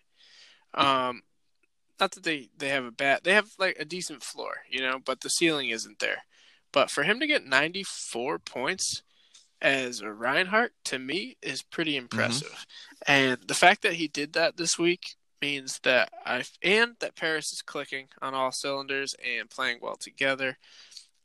Um, 0.73 1.23
not 1.99 2.11
that 2.11 2.23
they 2.23 2.49
they 2.57 2.69
have 2.69 2.85
a 2.85 2.91
bad, 2.91 3.21
they 3.23 3.33
have 3.33 3.49
like 3.59 3.77
a 3.79 3.85
decent 3.85 4.23
floor, 4.23 4.63
you 4.69 4.81
know, 4.81 4.99
but 5.03 5.21
the 5.21 5.29
ceiling 5.29 5.69
isn't 5.69 5.99
there. 5.99 6.23
But 6.71 6.89
for 6.89 7.03
him 7.03 7.19
to 7.19 7.27
get 7.27 7.45
94 7.45 8.39
points 8.39 9.03
as 9.61 10.01
a 10.01 10.11
Reinhardt 10.11 10.73
to 10.85 10.97
me 10.97 11.37
is 11.41 11.61
pretty 11.61 11.95
impressive. 11.95 12.65
And 13.05 13.39
the 13.47 13.53
fact 13.53 13.81
that 13.83 13.93
he 13.93 14.07
did 14.07 14.33
that 14.33 14.57
this 14.57 14.79
week 14.79 15.15
means 15.41 15.79
that 15.83 16.09
I 16.25 16.43
and 16.61 16.95
that 16.99 17.15
Paris 17.15 17.51
is 17.51 17.61
clicking 17.61 18.07
on 18.21 18.33
all 18.33 18.51
cylinders 18.51 19.15
and 19.23 19.49
playing 19.49 19.79
well 19.81 19.95
together. 19.95 20.57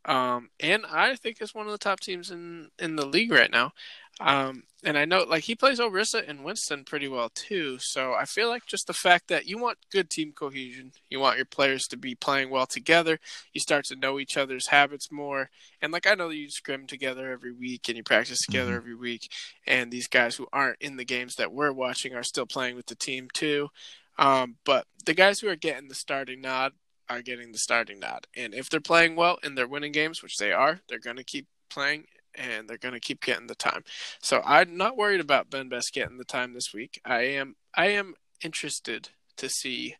Um, 0.06 0.50
and 0.60 0.86
I 0.86 1.16
think 1.16 1.42
is 1.42 1.54
one 1.54 1.66
of 1.66 1.72
the 1.72 1.78
top 1.78 2.00
teams 2.00 2.30
in 2.30 2.70
in 2.78 2.94
the 2.96 3.04
league 3.06 3.32
right 3.32 3.50
now. 3.50 3.72
Um, 4.20 4.62
and 4.84 4.96
I 4.96 5.04
know 5.04 5.24
like 5.24 5.42
he 5.42 5.54
plays 5.56 5.80
Orisa 5.80 6.26
and 6.26 6.44
Winston 6.44 6.84
pretty 6.84 7.08
well 7.08 7.28
too. 7.34 7.78
So 7.80 8.14
I 8.14 8.24
feel 8.24 8.48
like 8.48 8.64
just 8.66 8.86
the 8.86 8.94
fact 8.94 9.28
that 9.28 9.46
you 9.46 9.58
want 9.58 9.78
good 9.90 10.08
team 10.08 10.32
cohesion, 10.32 10.92
you 11.10 11.18
want 11.20 11.36
your 11.36 11.44
players 11.44 11.86
to 11.88 11.96
be 11.98 12.14
playing 12.14 12.48
well 12.50 12.66
together. 12.66 13.18
You 13.52 13.60
start 13.60 13.84
to 13.86 13.96
know 13.96 14.18
each 14.20 14.36
other's 14.36 14.68
habits 14.68 15.10
more. 15.10 15.50
And 15.82 15.92
like 15.92 16.06
I 16.06 16.14
know 16.14 16.30
you 16.30 16.50
scrim 16.50 16.86
together 16.86 17.30
every 17.30 17.52
week 17.52 17.88
and 17.88 17.96
you 17.96 18.04
practice 18.04 18.40
together 18.40 18.72
Mhm. 18.72 18.76
every 18.76 18.94
week. 18.94 19.30
And 19.66 19.90
these 19.90 20.08
guys 20.08 20.36
who 20.36 20.46
aren't 20.52 20.80
in 20.80 20.96
the 20.96 21.04
games 21.04 21.34
that 21.34 21.52
we're 21.52 21.72
watching 21.72 22.14
are 22.14 22.22
still 22.22 22.46
playing 22.46 22.76
with 22.76 22.86
the 22.86 22.94
team 22.94 23.28
too. 23.34 23.70
Um, 24.18 24.56
but 24.64 24.86
the 25.04 25.14
guys 25.14 25.40
who 25.40 25.48
are 25.48 25.56
getting 25.56 25.88
the 25.88 25.94
starting 25.94 26.40
nod 26.40 26.72
are 27.08 27.22
getting 27.22 27.52
the 27.52 27.58
starting 27.58 28.00
nod. 28.00 28.26
And 28.36 28.54
if 28.54 28.68
they're 28.68 28.80
playing 28.80 29.16
well 29.16 29.38
and 29.42 29.56
they're 29.56 29.68
winning 29.68 29.92
games, 29.92 30.22
which 30.22 30.36
they 30.36 30.52
are, 30.52 30.80
they're 30.88 30.98
going 30.98 31.16
to 31.16 31.24
keep 31.24 31.46
playing 31.70 32.06
and 32.34 32.68
they're 32.68 32.78
going 32.78 32.94
to 32.94 33.00
keep 33.00 33.22
getting 33.24 33.46
the 33.46 33.54
time. 33.54 33.84
So 34.20 34.42
I'm 34.44 34.76
not 34.76 34.96
worried 34.96 35.20
about 35.20 35.50
Ben 35.50 35.68
Best 35.68 35.92
getting 35.92 36.18
the 36.18 36.24
time 36.24 36.52
this 36.52 36.72
week. 36.74 37.00
I 37.04 37.22
am 37.22 37.56
I 37.74 37.86
am 37.88 38.14
interested 38.42 39.10
to 39.36 39.48
see 39.48 39.96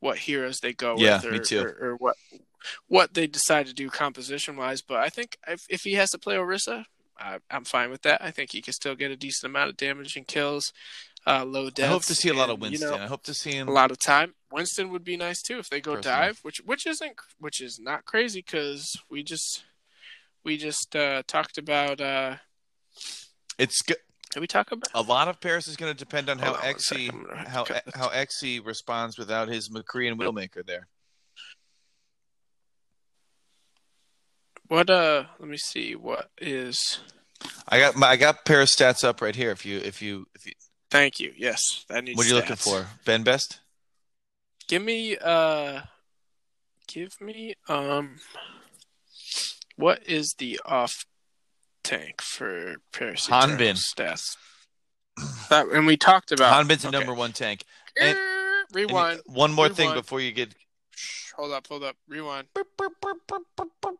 what 0.00 0.18
heroes 0.18 0.60
they 0.60 0.72
go 0.72 0.96
Yeah, 0.98 1.16
with 1.16 1.24
or, 1.26 1.30
me 1.32 1.40
too. 1.40 1.60
or, 1.62 1.78
or 1.80 1.96
what 1.96 2.16
what 2.88 3.14
they 3.14 3.26
decide 3.26 3.66
to 3.66 3.74
do 3.74 3.88
composition 3.88 4.56
wise. 4.56 4.82
But 4.82 4.98
I 4.98 5.08
think 5.08 5.38
if, 5.46 5.60
if 5.68 5.82
he 5.82 5.94
has 5.94 6.10
to 6.10 6.18
play 6.18 6.36
Orisa, 6.36 6.84
I, 7.18 7.38
I'm 7.50 7.64
fine 7.64 7.90
with 7.90 8.02
that. 8.02 8.22
I 8.22 8.30
think 8.30 8.52
he 8.52 8.60
can 8.60 8.72
still 8.72 8.94
get 8.94 9.10
a 9.10 9.16
decent 9.16 9.50
amount 9.50 9.70
of 9.70 9.76
damage 9.76 10.16
and 10.16 10.26
kills, 10.26 10.72
uh, 11.26 11.44
low 11.44 11.68
I 11.78 11.86
hope 11.86 12.04
to 12.04 12.14
see 12.14 12.28
a 12.28 12.34
lot 12.34 12.50
of 12.50 12.54
and, 12.62 12.64
you 12.64 12.70
Winston. 12.70 12.90
know, 12.90 12.96
I 13.04 13.06
hope 13.08 13.24
to 13.24 13.34
see 13.34 13.52
him. 13.52 13.68
a 13.68 13.72
lot 13.72 13.90
of 13.90 13.98
time. 13.98 14.34
Winston 14.52 14.90
would 14.90 15.02
be 15.04 15.16
nice 15.16 15.42
too 15.42 15.58
if 15.58 15.68
they 15.68 15.80
go 15.80 15.96
Personally. 15.96 16.16
dive, 16.18 16.38
which 16.42 16.58
which 16.64 16.86
isn't 16.86 17.16
which 17.38 17.60
is 17.60 17.78
not 17.80 18.04
crazy 18.04 18.40
because 18.46 18.96
we 19.10 19.22
just 19.22 19.64
we 20.44 20.56
just 20.56 20.94
uh, 20.94 21.22
talked 21.26 21.58
about. 21.58 22.00
Uh, 22.00 22.36
It's 23.58 23.82
good. 23.82 23.96
did 24.30 24.40
we 24.40 24.46
talk 24.46 24.70
about? 24.70 24.88
A 24.94 25.02
lot 25.02 25.26
of 25.28 25.40
Paris 25.40 25.66
is 25.66 25.76
going 25.76 25.92
to 25.92 25.98
depend 25.98 26.28
on 26.30 26.38
how 26.38 26.54
on 26.54 26.60
one 26.60 26.78
second, 26.78 27.08
Xe 27.08 27.12
I'm 27.12 27.24
gonna 27.24 27.48
have 27.48 27.66
to 27.66 27.82
how 27.94 28.08
how 28.08 28.24
Xe 28.24 28.64
responds 28.64 29.18
without 29.18 29.48
his 29.48 29.68
McCree 29.68 30.08
and 30.10 30.20
Wheelmaker 30.20 30.64
there. 30.64 30.86
What 34.68 34.90
uh? 34.90 35.24
Let 35.38 35.48
me 35.48 35.56
see. 35.56 35.94
What 35.94 36.30
is? 36.38 37.00
I 37.68 37.78
got 37.78 37.96
my, 37.96 38.08
I 38.08 38.16
got 38.16 38.44
Paris 38.44 38.74
stats 38.74 39.04
up 39.04 39.20
right 39.20 39.34
here. 39.36 39.50
If 39.50 39.64
you 39.66 39.78
if 39.78 40.00
you 40.02 40.26
if 40.34 40.46
you 40.46 40.52
Thank 40.96 41.20
you. 41.20 41.32
Yes, 41.36 41.84
that 41.88 42.04
needs. 42.04 42.16
what 42.16 42.26
are 42.26 42.28
you 42.30 42.34
looking 42.36 42.56
for? 42.56 42.86
Ben 43.04 43.22
Best. 43.22 43.60
Give 44.66 44.82
me 44.82 45.16
uh. 45.18 45.82
Give 46.88 47.20
me 47.20 47.54
um. 47.68 48.16
What 49.76 50.02
is 50.06 50.34
the 50.38 50.58
off 50.64 51.04
tank 51.84 52.22
for 52.22 52.76
Paris? 52.92 53.28
Hanbin. 53.28 53.76
Stats. 53.76 54.36
That, 55.50 55.66
and 55.68 55.86
we 55.86 55.96
talked 55.96 56.32
about 56.32 56.52
Hanbin's 56.52 56.82
the 56.82 56.90
number 56.90 57.12
one 57.14 57.32
tank. 57.32 57.62
and- 58.00 58.16
Er, 58.16 58.64
And 58.68 58.74
Rewind. 58.74 59.20
one 59.26 59.52
more 59.52 59.68
thing 59.68 59.92
before 59.94 60.20
you 60.20 60.32
get. 60.32 60.54
Hold 61.36 61.52
up, 61.52 61.66
hold 61.66 61.84
up. 61.84 61.96
Rewind. 62.08 62.48
Put 62.54 62.66
a 62.80 62.82
little, 62.82 62.96
put 63.26 63.42
a 63.58 63.62
little. 63.62 63.98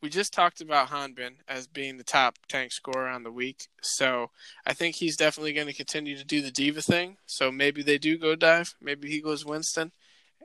We 0.00 0.08
just 0.08 0.32
talked 0.32 0.60
about 0.60 0.88
Hanbin 0.88 1.36
as 1.48 1.66
being 1.66 1.96
the 1.96 2.04
top 2.04 2.38
tank 2.48 2.72
scorer 2.72 3.08
on 3.08 3.22
the 3.22 3.32
week, 3.32 3.68
so 3.82 4.30
I 4.66 4.72
think 4.72 4.96
he's 4.96 5.16
definitely 5.16 5.52
going 5.52 5.66
to 5.66 5.72
continue 5.72 6.16
to 6.16 6.24
do 6.24 6.40
the 6.40 6.50
D.Va 6.50 6.82
thing. 6.82 7.16
So 7.26 7.50
maybe 7.50 7.82
they 7.82 7.98
do 7.98 8.16
go 8.18 8.34
dive. 8.36 8.74
Maybe 8.80 9.10
he 9.10 9.20
goes 9.20 9.44
Winston, 9.44 9.92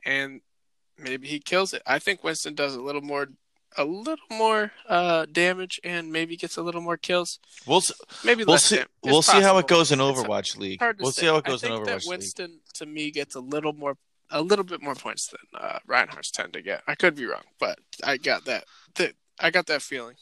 and 0.06 0.42
maybe 0.98 1.27
he 1.27 1.39
kills 1.39 1.74
it. 1.74 1.82
I 1.86 2.00
think 2.00 2.24
Winston 2.24 2.56
does 2.56 2.75
a 2.75 2.82
little 2.82 3.01
more, 3.01 3.27
a 3.77 3.86
little 3.86 4.25
more 4.32 4.72
uh, 4.88 5.25
damage, 5.32 5.80
and 5.84 6.12
maybe 6.12 6.36
gets 6.36 6.58
a 6.58 6.63
little 6.63 6.82
more 6.82 6.98
kills. 6.98 7.39
We'll 7.65 7.82
Maybe 8.24 8.44
we'll 8.44 8.58
see 8.58 8.82
we'll 9.03 9.22
see 9.22 9.42
how 9.42 9.58
it 9.58 9.68
goes 9.68 9.92
in 9.92 10.00
It's 10.00 10.20
Overwatch 10.20 10.58
League. 10.58 10.82
We'll 11.00 11.12
say. 11.12 11.22
see 11.22 11.27
how 11.27 11.38
it 11.38 11.46
goes 11.46 11.63
I 11.63 11.68
in 11.68 11.74
Overwatch 11.74 11.88
League. 11.88 12.08
Winston 12.08 12.60
to 12.75 12.86
me 12.86 13.12
gets 13.12 13.36
a 13.36 13.39
little 13.39 13.74
more, 13.74 13.98
a 14.33 14.41
little 14.41 14.65
bit 14.65 14.81
more 14.81 14.95
points 14.95 15.27
than 15.27 15.39
uh, 15.61 15.79
Reinhardt's 15.87 16.31
tend 16.31 16.53
to 16.53 16.61
get. 16.61 16.83
I 16.87 16.95
could 16.95 17.15
be 17.15 17.25
wrong, 17.25 17.43
but 17.59 17.79
I 18.03 18.17
got 18.17 18.45
that. 18.45 18.65
that 18.95 19.13
I 19.39 19.49
got 19.49 19.67
that 19.67 19.81
feeling 19.81 20.15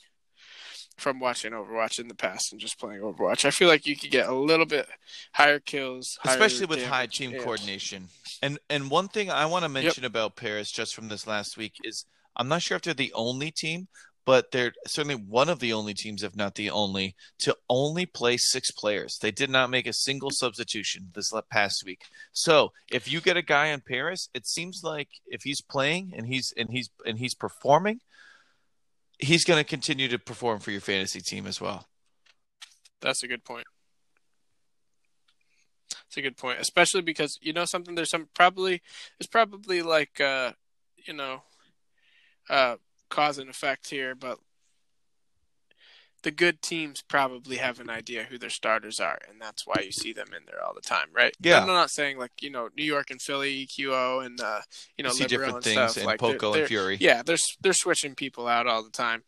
from 0.98 1.20
watching 1.20 1.52
Overwatch 1.54 2.00
in 2.00 2.08
the 2.08 2.16
past 2.16 2.52
and 2.52 2.62
just 2.62 2.80
playing 2.80 3.02
Overwatch. 3.02 3.46
I 3.46 3.52
feel 3.52 3.68
like 3.68 3.88
you 3.88 3.96
could 3.98 4.12
get 4.12 4.30
a 4.30 4.36
little 4.36 4.66
bit 4.66 4.88
higher 5.34 5.60
kills, 5.60 6.20
higher 6.22 6.34
especially 6.34 6.68
with 6.68 6.86
high 6.86 7.08
team 7.08 7.34
and- 7.34 7.42
coordination. 7.42 8.10
And 8.44 8.60
and 8.70 8.90
one 8.90 9.08
thing 9.08 9.32
I 9.32 9.46
want 9.46 9.64
to 9.64 9.70
mention 9.70 10.06
about 10.06 10.36
Paris 10.36 10.72
just 10.72 10.94
from 10.96 11.08
this 11.08 11.26
last 11.28 11.58
week 11.58 11.74
is 11.84 12.06
I'm 12.36 12.48
not 12.48 12.62
sure 12.62 12.76
if 12.76 12.84
they're 12.84 12.94
the 12.94 13.14
only 13.14 13.52
team, 13.52 13.88
but 14.26 14.52
they're 14.52 14.74
certainly 14.86 15.16
one 15.16 15.50
of 15.50 15.60
the 15.60 15.74
only 15.74 15.94
teams, 15.94 16.24
if 16.24 16.36
not 16.36 16.56
the 16.56 16.70
only, 16.70 17.16
to 17.40 17.56
only 17.70 18.06
play 18.06 18.38
six 18.38 18.72
players. 18.72 19.18
They 19.20 19.32
did 19.32 19.50
not 19.50 19.70
make 19.70 19.88
a 19.88 19.94
single 19.94 20.30
substitution 20.32 21.10
this 21.14 21.34
past 21.50 21.84
week. 21.86 22.04
So 22.32 22.72
if 22.92 23.12
you 23.12 23.22
get 23.22 23.38
a 23.38 23.42
guy 23.42 23.68
in 23.68 23.82
Paris, 23.82 24.30
it 24.34 24.48
seems 24.48 24.82
like 24.84 25.10
if 25.26 25.42
he's 25.44 25.62
playing 25.62 26.14
and 26.16 26.28
he's 26.28 26.54
and 26.56 26.70
he's 26.70 26.90
and 27.06 27.18
he's 27.18 27.34
performing, 27.34 28.00
he's 29.20 29.44
going 29.44 29.60
to 29.62 29.68
continue 29.68 30.08
to 30.10 30.20
perform 30.20 30.60
for 30.60 30.72
your 30.72 30.82
fantasy 30.82 31.22
team 31.22 31.48
as 31.48 31.60
well. 31.60 31.88
That's 33.02 33.24
a 33.24 33.28
good 33.28 33.44
point. 33.44 33.66
That's 35.90 36.18
a 36.18 36.22
good 36.22 36.38
point, 36.38 36.60
especially 36.60 37.02
because 37.02 37.40
you 37.42 37.54
know 37.54 37.66
something. 37.66 37.96
There's 37.96 38.12
some 38.12 38.28
probably 38.34 38.82
there's 39.18 39.28
probably 39.28 39.82
like 39.82 40.22
uh 40.22 40.52
you 41.06 41.14
know 41.14 41.42
uh 42.50 42.76
cause 43.12 43.38
and 43.38 43.50
effect 43.50 43.90
here, 43.92 44.16
but 44.16 44.40
the 46.24 46.32
good 46.32 46.62
teams 46.62 47.02
probably 47.02 47.58
have 47.58 47.80
an 47.80 47.90
idea 47.90 48.24
who 48.24 48.38
their 48.38 48.50
starters 48.52 49.00
are, 49.00 49.18
and 49.28 49.42
that's 49.42 49.66
why 49.66 49.82
you 49.84 49.92
see 49.92 50.14
them 50.14 50.28
in 50.38 50.44
there 50.46 50.64
all 50.64 50.74
the 50.76 50.82
time, 50.82 51.08
right? 51.14 51.34
Yeah. 51.42 51.60
I'm 51.62 51.68
not 51.68 51.90
saying 51.90 52.20
like 52.20 52.32
you 52.42 52.52
know 52.52 52.70
New 52.78 52.84
York 52.86 53.10
and 53.10 53.20
Philly, 53.22 53.66
EQO, 53.66 54.24
and 54.26 54.40
uh, 54.40 54.62
you 54.98 55.04
know 55.04 55.10
You 55.10 55.16
see 55.16 55.26
different 55.26 55.56
and 55.56 55.64
things 55.64 55.92
stuff. 55.94 55.98
in 55.98 56.06
like 56.06 56.20
they're- 56.20 56.38
Poko 56.38 56.54
they're- 56.54 56.62
and 56.62 56.68
Fury. 56.68 56.98
yeah, 57.00 57.24
they're 57.24 57.38
they're 57.62 57.74
switching 57.74 58.14
people 58.16 58.48
out 58.48 58.68
all 58.68 58.84
the 58.84 58.92
time, 58.92 59.24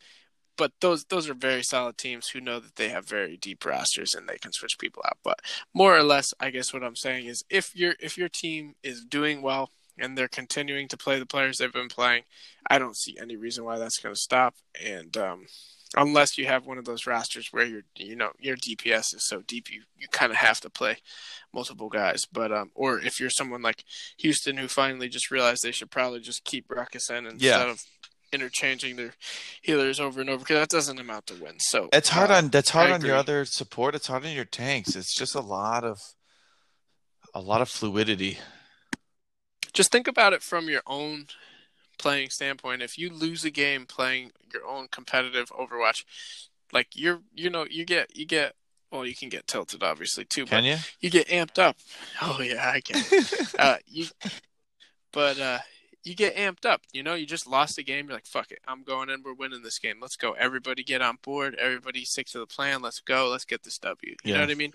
but 0.56 0.70
those 0.80 1.04
those 1.06 1.28
are 1.28 1.34
very 1.34 1.64
solid 1.64 1.98
teams 1.98 2.28
who 2.28 2.40
know 2.40 2.60
that 2.60 2.76
they 2.76 2.90
have 2.90 3.08
very 3.08 3.36
deep 3.36 3.64
rosters 3.66 4.14
and 4.14 4.28
they 4.28 4.38
can 4.38 4.52
switch 4.52 4.78
people 4.78 5.02
out. 5.04 5.18
But 5.24 5.40
more 5.74 5.96
or 5.96 6.04
less, 6.04 6.32
I 6.38 6.50
guess 6.50 6.72
what 6.72 6.84
I'm 6.84 6.94
saying 6.96 7.26
is 7.26 7.42
if 7.50 7.74
your 7.74 7.94
if 7.98 8.16
your 8.16 8.28
team 8.28 8.76
is 8.84 9.04
doing 9.04 9.42
well 9.42 9.70
and 9.98 10.16
they're 10.16 10.28
continuing 10.28 10.88
to 10.88 10.96
play 10.96 11.18
the 11.18 11.26
players 11.26 11.58
they've 11.58 11.72
been 11.72 11.88
playing, 11.88 12.22
I 12.68 12.78
don't 12.78 12.96
see 12.96 13.16
any 13.20 13.36
reason 13.36 13.64
why 13.64 13.78
that's 13.78 13.98
going 13.98 14.14
to 14.14 14.20
stop. 14.20 14.54
And 14.84 15.16
um, 15.16 15.46
unless 15.96 16.36
you 16.36 16.46
have 16.46 16.66
one 16.66 16.78
of 16.78 16.84
those 16.84 17.06
rosters 17.06 17.48
where 17.52 17.64
your 17.64 17.82
you 17.96 18.16
know 18.16 18.30
your 18.38 18.56
DPS 18.56 19.14
is 19.14 19.26
so 19.28 19.42
deep 19.46 19.70
you 19.70 19.82
you 19.98 20.08
kind 20.10 20.32
of 20.32 20.38
have 20.38 20.60
to 20.60 20.70
play 20.70 20.96
multiple 21.52 21.88
guys. 21.88 22.22
But 22.32 22.52
um, 22.52 22.70
or 22.74 22.98
if 23.00 23.20
you're 23.20 23.30
someone 23.30 23.62
like 23.62 23.84
Houston 24.18 24.56
who 24.56 24.68
finally 24.68 25.08
just 25.08 25.30
realized 25.30 25.62
they 25.62 25.72
should 25.72 25.90
probably 25.90 26.20
just 26.20 26.44
keep 26.44 26.70
Ruckus 26.70 27.10
in 27.10 27.26
instead 27.26 27.40
Yeah. 27.40 27.70
of 27.70 27.80
interchanging 28.32 28.96
their 28.96 29.14
healers 29.62 30.00
over 30.00 30.20
and 30.20 30.28
over 30.28 30.40
because 30.40 30.58
that 30.58 30.68
doesn't 30.68 30.98
amount 30.98 31.28
to 31.28 31.34
wins. 31.34 31.62
So 31.68 31.88
It's 31.92 32.08
hard 32.08 32.32
uh, 32.32 32.34
on 32.34 32.48
that's 32.48 32.70
hard 32.70 32.90
on 32.90 33.04
your 33.04 33.14
other 33.14 33.44
support. 33.44 33.94
It's 33.94 34.08
hard 34.08 34.26
on 34.26 34.32
your 34.32 34.44
tanks. 34.44 34.96
It's 34.96 35.14
just 35.14 35.36
a 35.36 35.40
lot 35.40 35.84
of 35.84 36.00
a 37.32 37.40
lot 37.40 37.60
of 37.60 37.68
fluidity. 37.68 38.38
Just 39.74 39.92
think 39.92 40.08
about 40.08 40.32
it 40.32 40.42
from 40.42 40.68
your 40.68 40.82
own 40.86 41.26
playing 41.98 42.30
standpoint. 42.30 42.82
If 42.82 42.96
you 42.96 43.10
lose 43.10 43.44
a 43.44 43.50
game 43.50 43.86
playing 43.86 44.32
your 44.52 44.66
own 44.66 44.88
competitive 44.90 45.50
Overwatch, 45.50 46.04
like 46.72 46.88
you're 46.94 47.20
you 47.34 47.50
know 47.50 47.66
you 47.68 47.84
get 47.84 48.16
you 48.16 48.24
get 48.24 48.54
well 48.90 49.04
you 49.04 49.14
can 49.14 49.28
get 49.28 49.46
tilted 49.46 49.82
obviously 49.82 50.24
too, 50.24 50.46
Can 50.46 50.62
but 50.62 50.64
you? 50.64 50.76
you 51.00 51.10
get 51.10 51.28
amped 51.28 51.58
up. 51.58 51.76
Oh 52.22 52.40
yeah, 52.40 52.70
I 52.70 52.80
can. 52.80 53.04
uh, 53.58 53.76
you, 53.86 54.06
but 55.12 55.38
uh, 55.38 55.58
you 56.04 56.14
get 56.14 56.36
amped 56.36 56.64
up. 56.66 56.82
You 56.92 57.02
know, 57.02 57.14
you 57.14 57.26
just 57.26 57.46
lost 57.46 57.78
a 57.78 57.82
game. 57.82 58.06
You're 58.06 58.14
like, 58.14 58.26
fuck 58.26 58.52
it, 58.52 58.60
I'm 58.68 58.82
going 58.82 59.08
in. 59.10 59.22
We're 59.22 59.34
winning 59.34 59.62
this 59.62 59.78
game. 59.78 59.96
Let's 60.00 60.16
go. 60.16 60.32
Everybody 60.32 60.84
get 60.84 61.02
on 61.02 61.18
board. 61.22 61.54
Everybody 61.56 62.04
stick 62.04 62.26
to 62.28 62.38
the 62.38 62.46
plan. 62.46 62.82
Let's 62.82 63.00
go. 63.00 63.28
Let's 63.30 63.44
get 63.44 63.62
this 63.62 63.78
W. 63.78 64.10
You 64.10 64.16
Yeah. 64.24 64.34
know 64.34 64.40
what 64.42 64.50
I 64.50 64.54
mean? 64.54 64.72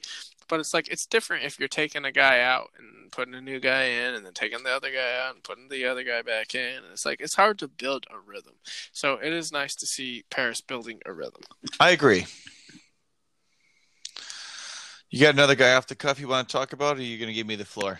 But 0.47 0.59
it's 0.59 0.73
like 0.73 0.87
it's 0.87 1.05
different 1.05 1.45
if 1.45 1.59
you're 1.59 1.67
taking 1.67 2.05
a 2.05 2.11
guy 2.11 2.39
out 2.41 2.71
and 2.79 3.11
putting 3.11 3.35
a 3.35 3.41
new 3.41 3.59
guy 3.59 3.83
in, 3.83 4.15
and 4.15 4.25
then 4.25 4.33
taking 4.33 4.63
the 4.63 4.71
other 4.71 4.91
guy 4.91 5.19
out 5.23 5.35
and 5.35 5.43
putting 5.43 5.69
the 5.69 5.85
other 5.85 6.03
guy 6.03 6.23
back 6.23 6.55
in. 6.55 6.77
And 6.77 6.85
it's 6.91 7.05
like 7.05 7.21
it's 7.21 7.35
hard 7.35 7.59
to 7.59 7.67
build 7.67 8.07
a 8.11 8.17
rhythm. 8.17 8.55
So 8.91 9.19
it 9.21 9.31
is 9.31 9.51
nice 9.51 9.75
to 9.75 9.85
see 9.85 10.23
Paris 10.31 10.59
building 10.59 11.01
a 11.05 11.13
rhythm. 11.13 11.43
I 11.79 11.91
agree. 11.91 12.25
You 15.11 15.19
got 15.21 15.33
another 15.35 15.55
guy 15.55 15.73
off 15.73 15.85
the 15.87 15.95
cuff 15.95 16.19
you 16.19 16.27
want 16.27 16.49
to 16.49 16.51
talk 16.51 16.73
about, 16.73 16.97
or 16.97 16.99
are 16.99 17.03
you 17.03 17.17
going 17.17 17.29
to 17.29 17.33
give 17.33 17.47
me 17.47 17.55
the 17.55 17.65
floor? 17.65 17.99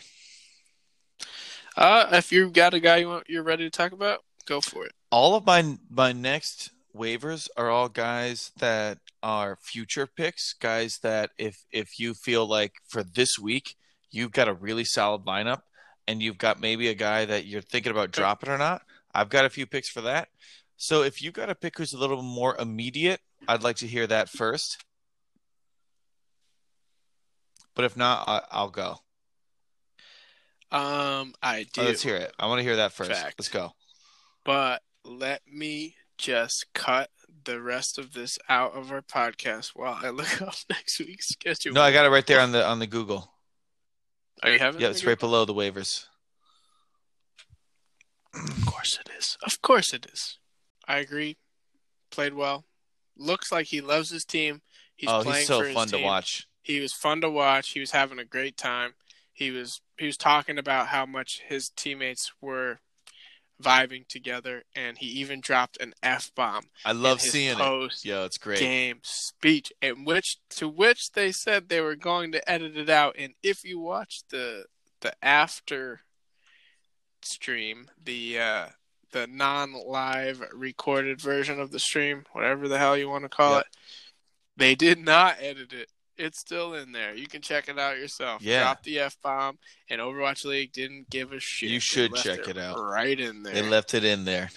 Uh, 1.80 2.10
if 2.12 2.34
you've 2.34 2.52
got 2.52 2.74
a 2.74 2.80
guy 2.82 2.98
you 2.98 3.08
want, 3.08 3.24
you're 3.30 3.42
ready 3.42 3.64
to 3.64 3.70
talk 3.70 3.94
about, 3.94 4.20
go 4.46 4.60
for 4.60 4.86
it. 4.86 4.92
All 5.14 5.34
of 5.36 5.46
my 5.46 5.78
my 5.90 6.12
next 6.12 6.72
waivers 6.94 7.48
are 7.56 7.70
all 7.70 7.88
guys 7.88 8.52
that 8.58 8.98
are 9.24 9.58
future 9.62 10.06
picks, 10.06 10.52
guys 10.52 11.00
that 11.04 11.32
if 11.38 11.64
if 11.72 11.98
you 11.98 12.14
feel 12.14 12.46
like 12.46 12.74
for 12.90 13.02
this 13.02 13.40
week 13.40 13.78
you've 14.12 14.34
got 14.34 14.50
a 14.50 14.54
really 14.54 14.84
solid 14.84 15.24
lineup 15.24 15.62
and 16.06 16.22
you've 16.22 16.38
got 16.38 16.60
maybe 16.60 16.90
a 16.90 16.94
guy 16.94 17.24
that 17.24 17.46
you're 17.46 17.62
thinking 17.62 17.94
about 17.94 18.12
dropping 18.12 18.50
or 18.50 18.58
not, 18.58 18.82
I've 19.16 19.30
got 19.30 19.46
a 19.46 19.50
few 19.50 19.66
picks 19.66 19.88
for 19.88 20.02
that. 20.02 20.28
So 20.76 21.04
if 21.04 21.22
you 21.22 21.32
got 21.32 21.50
a 21.50 21.56
pick 21.56 21.78
who's 21.78 21.94
a 21.94 21.98
little 21.98 22.22
more 22.22 22.58
immediate, 22.60 23.22
I'd 23.48 23.64
like 23.64 23.78
to 23.78 23.88
hear 23.88 24.06
that 24.08 24.28
first. 24.28 24.84
But 27.74 27.86
if 27.86 27.96
not, 27.96 28.28
I, 28.28 28.42
I'll 28.52 28.70
go. 28.70 28.98
Um, 30.72 31.34
I 31.42 31.66
do. 31.74 31.82
Oh, 31.82 31.86
let's 31.86 32.04
hear 32.04 32.16
it. 32.16 32.34
I 32.38 32.48
want 32.48 32.60
to 32.60 32.64
hear 32.64 32.78
that 32.78 32.92
first. 32.92 33.12
Fact. 33.12 33.36
Let's 33.40 33.50
go. 33.50 33.72
But 34.46 34.82
let 35.04 35.42
me 35.52 35.96
just 36.18 36.66
cut 36.74 37.10
the 37.46 37.62
rest 37.62 37.98
of 37.98 38.14
this 38.14 38.38
out 38.50 38.76
of 38.76 38.92
our 38.92 39.02
podcast 39.02 39.70
while 39.76 39.98
I 40.02 40.10
look 40.10 40.42
up 40.42 40.56
next 40.70 41.00
week's 41.00 41.30
schedule. 41.30 41.74
No, 41.74 41.82
I 41.82 41.92
got 41.92 42.06
it 42.06 42.10
right 42.10 42.26
there 42.26 42.40
on 42.40 42.52
the 42.52 42.66
on 42.66 42.80
the 42.80 42.88
Google. 42.88 43.32
Are 44.44 44.52
you 44.52 44.60
having? 44.60 44.82
Yeah, 44.82 44.90
it's 44.90 45.06
right 45.06 45.20
below 45.20 45.46
the 45.46 45.54
waivers. 45.54 46.06
Of 48.34 48.66
course 48.66 49.00
it 49.00 49.10
is. 49.18 49.38
Of 49.44 49.62
course 49.62 49.94
it 49.94 50.06
is. 50.12 50.38
I 50.88 51.00
agree. 51.00 51.38
Played 52.12 52.36
well. 52.36 52.66
Looks 53.18 53.52
like 53.52 53.68
he 53.68 53.82
loves 53.82 54.10
his 54.10 54.24
team. 54.24 54.62
He's 54.96 55.10
oh, 55.10 55.24
playing 55.24 55.40
he's 55.40 55.48
so 55.48 55.60
for 55.60 55.66
his 55.66 55.74
fun 55.74 55.88
to 55.90 56.02
watch. 56.02 56.48
He 56.62 56.80
was 56.80 56.94
fun 56.94 57.22
to 57.22 57.30
watch. 57.30 57.72
He 57.72 57.80
was 57.80 57.92
having 57.92 58.20
a 58.20 58.26
great 58.26 58.56
time. 58.56 58.94
He 59.40 59.52
was 59.52 59.80
he 59.98 60.06
was 60.06 60.18
talking 60.18 60.58
about 60.58 60.88
how 60.88 61.06
much 61.06 61.42
his 61.48 61.70
teammates 61.70 62.30
were 62.42 62.80
vibing 63.64 64.06
together, 64.08 64.64
and 64.76 64.98
he 64.98 65.06
even 65.08 65.40
dropped 65.40 65.78
an 65.82 65.94
f 66.04 66.30
bomb. 66.36 66.66
I 66.84 66.92
love 66.92 67.22
seeing 67.22 67.52
it. 67.52 67.58
post 67.58 68.04
Yo, 68.04 68.26
it's 68.26 68.38
great. 68.38 68.60
game 68.60 69.00
speech, 69.02 69.72
in 69.82 70.04
which 70.04 70.38
to 70.52 70.68
which 70.68 71.12
they 71.14 71.32
said 71.32 71.70
they 71.70 71.80
were 71.80 71.96
going 71.96 72.34
to 72.34 72.52
edit 72.52 72.76
it 72.76 72.90
out. 72.90 73.16
And 73.18 73.34
if 73.42 73.64
you 73.64 73.80
watch 73.80 74.24
the 74.30 74.66
the 75.00 75.14
after 75.24 76.02
stream, 77.22 77.88
the 78.04 78.40
uh, 78.40 78.66
the 79.14 79.26
non 79.26 79.72
live 79.74 80.44
recorded 80.54 81.22
version 81.22 81.62
of 81.62 81.72
the 81.72 81.80
stream, 81.80 82.26
whatever 82.34 82.68
the 82.68 82.78
hell 82.78 82.98
you 82.98 83.08
want 83.10 83.24
to 83.24 83.30
call 83.30 83.56
Yep. 83.56 83.62
it, 83.62 83.78
they 84.58 84.76
did 84.76 85.00
not 85.00 85.38
edit 85.40 85.72
it. 85.72 85.90
It's 86.20 86.38
still 86.40 86.74
in 86.74 86.92
there. 86.92 87.16
You 87.16 87.28
can 87.28 87.42
check 87.42 87.70
it 87.70 87.80
out 87.80 87.98
yourself. 87.98 88.42
Yeah. 88.42 88.64
Drop 88.64 88.84
the 88.84 89.00
F 89.00 89.18
bomb, 89.24 89.58
and 89.90 90.02
Overwatch 90.02 90.44
League 90.44 90.74
didn't 90.74 91.10
give 91.10 91.32
a 91.32 91.40
shit. 91.40 91.70
You 91.70 91.80
should 91.80 92.14
check 92.14 92.48
it 92.50 92.58
out. 92.58 92.78
Right 92.78 93.18
in 93.18 93.42
there. 93.42 93.54
They 93.54 93.62
left 93.62 93.94
it 93.94 94.04
in 94.04 94.26
there. 94.26 94.50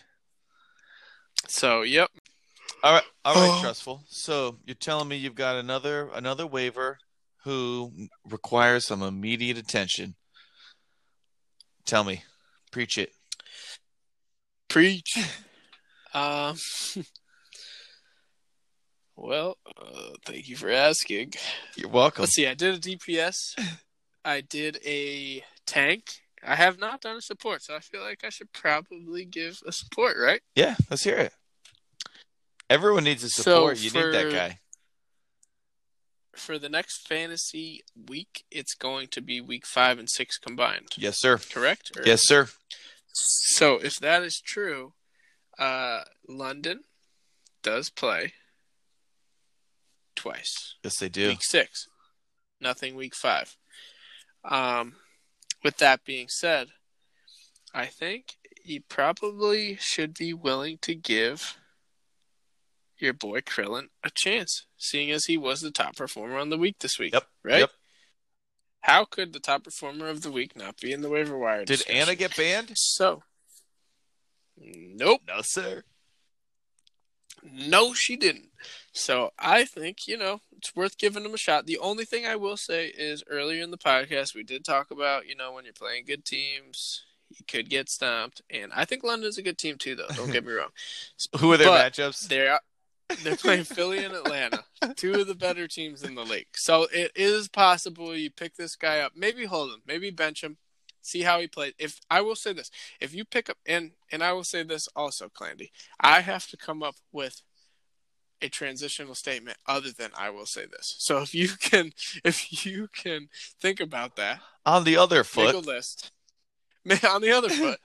so, 1.47 1.83
yep. 1.83 2.11
All 2.83 2.93
right, 2.95 3.05
all 3.25 3.35
right, 3.35 3.59
Oh. 3.59 3.63
trustful. 3.63 4.03
So 4.09 4.59
you're 4.67 4.75
telling 4.75 5.07
me 5.07 5.17
you've 5.17 5.37
got 5.37 5.55
another 5.57 6.11
another 6.15 6.47
waiver 6.49 6.99
who 7.45 7.93
requires 8.29 8.87
some 8.87 9.03
immediate 9.03 9.57
attention. 9.57 10.17
Tell 11.87 12.03
me, 12.03 12.25
preach 12.73 12.99
it. 12.99 13.13
Preach. 14.69 15.17
um. 16.15 16.57
Well, 19.23 19.57
uh, 19.81 20.15
thank 20.25 20.49
you 20.49 20.57
for 20.57 20.69
asking. 20.69 21.35
You're 21.77 21.89
welcome. 21.89 22.23
Let's 22.23 22.35
see. 22.35 22.45
I 22.49 22.55
did 22.55 22.75
a 22.75 22.79
DPS. 22.81 23.37
I 24.25 24.41
did 24.41 24.79
a 24.85 25.45
tank. 25.65 26.07
I 26.45 26.57
have 26.57 26.81
not 26.81 27.03
done 27.03 27.19
a 27.19 27.21
support, 27.21 27.63
so 27.63 27.77
I 27.77 27.79
feel 27.79 28.01
like 28.03 28.25
I 28.25 28.31
should 28.31 28.53
probably 28.53 29.25
give 29.25 29.61
a 29.65 29.71
support, 29.71 30.17
right? 30.21 30.41
Yeah, 30.57 30.75
let's 30.91 31.05
hear 31.05 31.19
it. 31.19 31.33
Everyone 32.69 33.05
needs 33.05 33.23
a 33.23 33.29
So 33.29 33.43
support. 33.43 33.79
you 33.79 33.93
need 33.93 34.13
that 34.13 34.33
guy. 34.33 34.59
For 36.35 36.59
the 36.59 36.69
next 36.69 37.07
fantasy 37.07 37.85
week, 38.09 38.45
it's 38.51 38.75
going 38.75 39.07
to 39.13 39.21
be 39.21 39.41
week 39.41 39.67
five 39.69 40.01
and 40.01 40.11
six 40.11 40.37
combined. 40.37 40.89
Yes, 40.97 41.21
sir. 41.21 41.39
Correct? 41.39 41.93
Or- 41.97 42.03
Yes, 42.05 42.23
sir. 42.27 42.49
So 43.13 43.77
if 43.77 44.01
that 44.01 44.25
is 44.25 44.41
true, 44.45 44.95
uh, 45.61 46.01
London 46.27 46.81
does 47.63 47.89
play 47.89 48.33
twice. 50.23 50.77
Yes, 50.85 50.99
they 50.99 51.09
do. 51.09 51.29
week 51.29 51.43
six, 51.43 51.89
nothing 52.61 52.95
week 52.95 53.15
five. 53.15 53.57
Um, 54.45 54.95
with 55.65 55.79
that 55.79 56.05
being 56.05 56.29
said, 56.29 56.69
I 57.75 57.87
think 57.87 58.37
you 58.65 58.83
probably 58.89 59.77
should 59.81 60.15
be 60.15 60.33
willing 60.33 60.79
to 60.83 60.95
give 60.95 61.57
your 62.99 63.13
boy 63.13 63.41
Krillin 63.41 63.89
a 64.05 64.11
chance, 64.15 64.67
seeing 64.77 65.11
as 65.11 65.25
he 65.25 65.37
was 65.37 65.61
the 65.61 65.73
top 65.73 65.97
performer 65.97 66.39
on 66.39 66.51
the 66.51 66.59
week 66.59 66.77
this 66.79 66.99
week. 67.01 67.13
Yep, 67.15 67.27
Right? 67.43 67.59
yep. 67.61 67.71
How 68.83 69.05
could 69.05 69.33
the 69.33 69.41
top 69.41 69.65
performer 69.65 70.09
of 70.09 70.23
the 70.23 70.31
week 70.31 70.57
not 70.57 70.77
be 70.81 70.93
in 70.93 71.03
the 71.03 71.09
waiver 71.09 71.37
wire? 71.39 71.65
Did 71.65 71.79
discussion? 71.79 72.01
Ana 72.01 72.15
get 72.17 72.37
banned? 72.37 72.73
So, 72.75 73.23
nope. 74.57 75.21
No, 75.27 75.41
sir. 75.43 75.83
No, 77.43 77.93
she 77.93 78.17
didn't. 78.17 78.51
So 78.93 79.33
I 79.39 79.65
think, 79.65 80.07
you 80.07 80.17
know, 80.17 80.41
it's 80.57 80.77
worth 80.77 80.99
giving 80.99 81.23
them 81.23 81.35
a 81.35 81.39
shot. 81.39 81.67
The 81.67 81.79
only 81.79 82.05
thing 82.05 82.27
I 82.27 82.37
will 82.37 82.57
say 82.57 82.87
is 82.87 83.25
earlier 83.29 83.63
in 83.63 83.71
the 83.71 83.79
podcast, 83.79 84.35
we 84.35 84.45
did 84.45 84.65
talk 84.65 84.91
about, 84.91 85.27
you 85.27 85.35
know, 85.35 85.53
when 85.53 85.65
you're 85.65 85.73
playing 85.73 86.05
good 86.07 86.25
teams, 86.25 87.05
you 87.31 87.45
could 87.49 87.69
get 87.69 87.89
stomped. 87.89 88.43
And 88.51 88.71
I 88.75 88.85
think 88.85 89.03
London's 89.03 89.39
a 89.39 89.43
good 89.43 89.59
team 89.59 89.77
too, 89.79 89.97
though. 89.97 90.09
Don't 90.15 90.33
get 90.33 90.45
me 90.45 90.53
wrong. 90.53 90.71
Who 91.39 91.53
are 91.53 91.57
their 91.57 91.69
But 91.69 91.93
matchups? 91.93 92.29
They're 92.29 92.61
they're 93.23 93.37
playing 93.37 93.65
Philly 93.65 94.05
and 94.05 94.15
Atlanta, 94.15 94.65
two 94.97 95.13
of 95.21 95.27
the 95.27 95.35
better 95.35 95.69
teams 95.69 96.03
in 96.03 96.15
the 96.15 96.25
league. 96.25 96.47
So 96.55 96.87
it 96.93 97.13
is 97.15 97.49
possible 97.49 98.17
you 98.17 98.31
pick 98.31 98.57
this 98.57 98.77
guy 98.77 99.01
up, 99.01 99.13
maybe 99.15 99.45
hold 99.45 99.71
him, 99.71 99.83
maybe 99.87 100.11
bench 100.11 100.43
him, 100.43 100.57
see 101.03 101.23
how 101.23 101.41
he 101.41 101.47
plays. 101.47 101.75
If 101.79 102.01
I 102.11 102.21
will 102.23 102.37
say 102.37 102.53
this, 102.53 102.71
if 103.01 103.13
you 103.15 103.25
pick 103.25 103.51
up 103.51 103.59
and 103.67 103.91
and 104.11 104.23
I 104.23 104.33
will 104.33 104.45
say 104.45 104.63
this 104.63 104.89
also, 104.97 105.29
Clandy, 105.29 105.71
I 106.01 106.21
have 106.23 106.47
to 106.49 106.57
come 106.57 106.83
up 106.83 106.95
with 107.13 107.43
a 108.41 108.49
transitional 108.49 109.15
statement 109.15 109.57
other 109.69 109.93
than 109.93 110.11
I 110.17 110.31
will 110.31 110.47
say 110.47 110.63
this. 110.67 110.97
So 110.99 111.21
if 111.23 111.35
you 111.35 111.49
can 111.49 111.93
if 112.25 112.65
you 112.67 112.89
can 112.95 113.29
think 113.61 113.81
about 113.81 114.17
that, 114.17 114.41
On 114.65 114.85
the 114.85 114.97
other 114.97 115.23
foot, 115.25 115.55
make 115.55 115.65
a 115.65 115.67
list. 115.67 116.11
On 117.09 117.21
the 117.21 117.31
other 117.33 117.49
foot, 117.63 117.79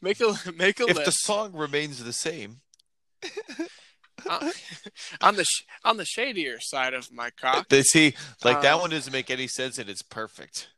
make 0.00 0.20
a 0.20 0.34
make 0.56 0.80
a 0.80 0.84
if 0.84 0.96
list 0.96 1.04
the 1.06 1.10
song 1.12 1.52
remains 1.52 2.02
the 2.02 2.12
same, 2.12 2.60
on, 4.28 4.50
on 5.20 5.36
the 5.36 5.44
sh- 5.44 5.64
on 5.84 5.96
the 5.96 6.04
shadier 6.04 6.60
side 6.60 6.94
of 6.94 7.12
my 7.12 7.30
cock. 7.30 7.68
they 7.68 7.82
see 7.82 8.14
like 8.44 8.62
that 8.62 8.74
Um, 8.74 8.80
one 8.80 8.90
doesn't 8.90 9.12
make 9.12 9.30
any 9.30 9.46
sense 9.46 9.78
and 9.78 9.88
it's 9.90 10.02
perfect. 10.02 10.68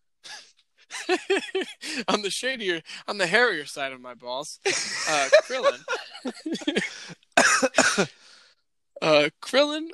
on 2.08 2.22
the 2.22 2.30
shadier, 2.30 2.82
on 3.06 3.18
the 3.18 3.26
hairier 3.26 3.66
side 3.66 3.92
of 3.92 4.00
my 4.00 4.14
balls, 4.14 4.60
uh, 4.66 5.28
Krillin. 5.44 5.80
uh, 9.02 9.28
Krillin, 9.40 9.88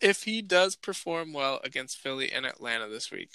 if 0.00 0.24
he 0.24 0.42
does 0.42 0.76
perform 0.76 1.32
well 1.32 1.60
against 1.64 1.98
Philly 1.98 2.30
and 2.32 2.46
Atlanta 2.46 2.88
this 2.88 3.10
week, 3.10 3.30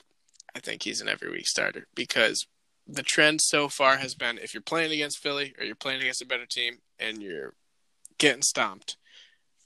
I 0.56 0.60
think 0.60 0.84
he's 0.84 1.02
an 1.02 1.08
every 1.10 1.32
week 1.32 1.48
starter 1.48 1.88
because 1.96 2.48
the 2.88 3.04
trend 3.04 3.42
so 3.42 3.70
far 3.70 3.98
has 3.98 4.14
been 4.14 4.38
if 4.38 4.54
you're 4.54 4.62
playing 4.62 4.92
against 4.92 5.20
Philly 5.20 5.54
or 5.58 5.66
you're 5.66 5.76
playing 5.76 6.02
against 6.02 6.22
a 6.22 6.28
better 6.28 6.46
team 6.46 6.80
and 7.00 7.22
you're 7.22 7.54
getting 8.18 8.42
stomped, 8.42 8.98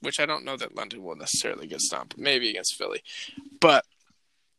which 0.00 0.20
I 0.20 0.26
don't 0.26 0.44
know 0.44 0.56
that 0.56 0.74
London 0.74 1.02
will 1.02 1.16
necessarily 1.16 1.66
get 1.66 1.80
stomped, 1.80 2.16
maybe 2.16 2.48
against 2.48 2.74
Philly. 2.74 3.02
But 3.60 3.84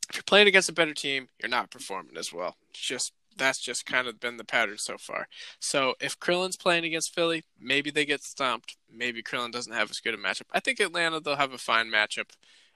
if 0.10 0.16
you're 0.16 0.24
playing 0.24 0.48
against 0.48 0.70
a 0.70 0.74
better 0.74 0.94
team, 0.94 1.30
you're 1.40 1.50
not 1.50 1.70
performing 1.70 2.18
as 2.18 2.34
well. 2.34 2.56
It's 2.72 2.80
just 2.80 3.14
that's 3.38 3.60
just 3.60 3.86
kind 3.86 4.08
of 4.08 4.20
been 4.20 4.38
the 4.38 4.44
pattern 4.44 4.78
so 4.78 4.98
far. 4.98 5.28
So 5.60 5.94
if 6.02 6.20
Krillin's 6.20 6.58
playing 6.58 6.84
against 6.84 7.16
Philly, 7.16 7.44
maybe 7.60 7.90
they 7.90 8.06
get 8.06 8.22
stomped. 8.22 8.76
Maybe 8.92 9.24
Krillin 9.24 9.52
doesn't 9.52 9.74
have 9.74 9.90
as 9.90 10.00
good 10.00 10.14
a 10.14 10.18
matchup. 10.18 10.44
I 10.52 10.60
think 10.60 10.80
Atlanta 10.80 11.20
they'll 11.20 11.36
have 11.36 11.54
a 11.54 11.58
fine 11.58 11.90
matchup. 11.90 12.32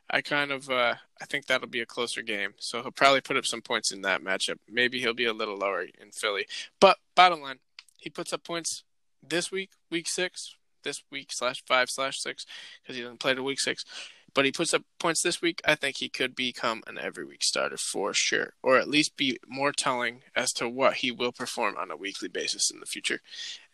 I 0.09 0.21
kind 0.21 0.51
of 0.51 0.69
uh, 0.69 0.95
I 1.21 1.25
think 1.25 1.47
that'll 1.47 1.67
be 1.67 1.81
a 1.81 1.85
closer 1.85 2.21
game. 2.21 2.53
So 2.59 2.81
he'll 2.81 2.91
probably 2.91 3.21
put 3.21 3.37
up 3.37 3.45
some 3.45 3.61
points 3.61 3.91
in 3.91 4.01
that 4.03 4.23
matchup. 4.23 4.57
Maybe 4.69 4.99
he'll 4.99 5.13
be 5.13 5.25
a 5.25 5.33
little 5.33 5.57
lower 5.57 5.83
in 5.83 6.11
Philly. 6.11 6.45
But 6.79 6.97
bottom 7.15 7.41
line, 7.41 7.59
he 7.97 8.09
puts 8.09 8.31
up 8.33 8.43
points 8.43 8.83
this 9.27 9.51
week, 9.51 9.71
week 9.89 10.07
six, 10.07 10.55
this 10.83 11.03
week 11.11 11.31
slash 11.31 11.63
five 11.65 11.89
slash 11.89 12.19
six, 12.19 12.45
because 12.81 12.95
he 12.95 13.01
doesn't 13.01 13.19
play 13.19 13.33
the 13.33 13.43
week 13.43 13.59
six 13.59 13.85
but 14.33 14.45
he 14.45 14.51
puts 14.51 14.73
up 14.73 14.83
points 14.99 15.21
this 15.21 15.41
week. 15.41 15.61
I 15.65 15.75
think 15.75 15.97
he 15.97 16.09
could 16.09 16.35
become 16.35 16.83
an 16.87 16.97
every 16.97 17.25
week 17.25 17.43
starter 17.43 17.77
for 17.77 18.13
sure, 18.13 18.53
or 18.63 18.77
at 18.77 18.89
least 18.89 19.17
be 19.17 19.37
more 19.47 19.71
telling 19.71 20.21
as 20.35 20.51
to 20.53 20.67
what 20.67 20.95
he 20.95 21.11
will 21.11 21.31
perform 21.31 21.75
on 21.77 21.91
a 21.91 21.97
weekly 21.97 22.29
basis 22.29 22.71
in 22.71 22.79
the 22.79 22.85
future. 22.85 23.19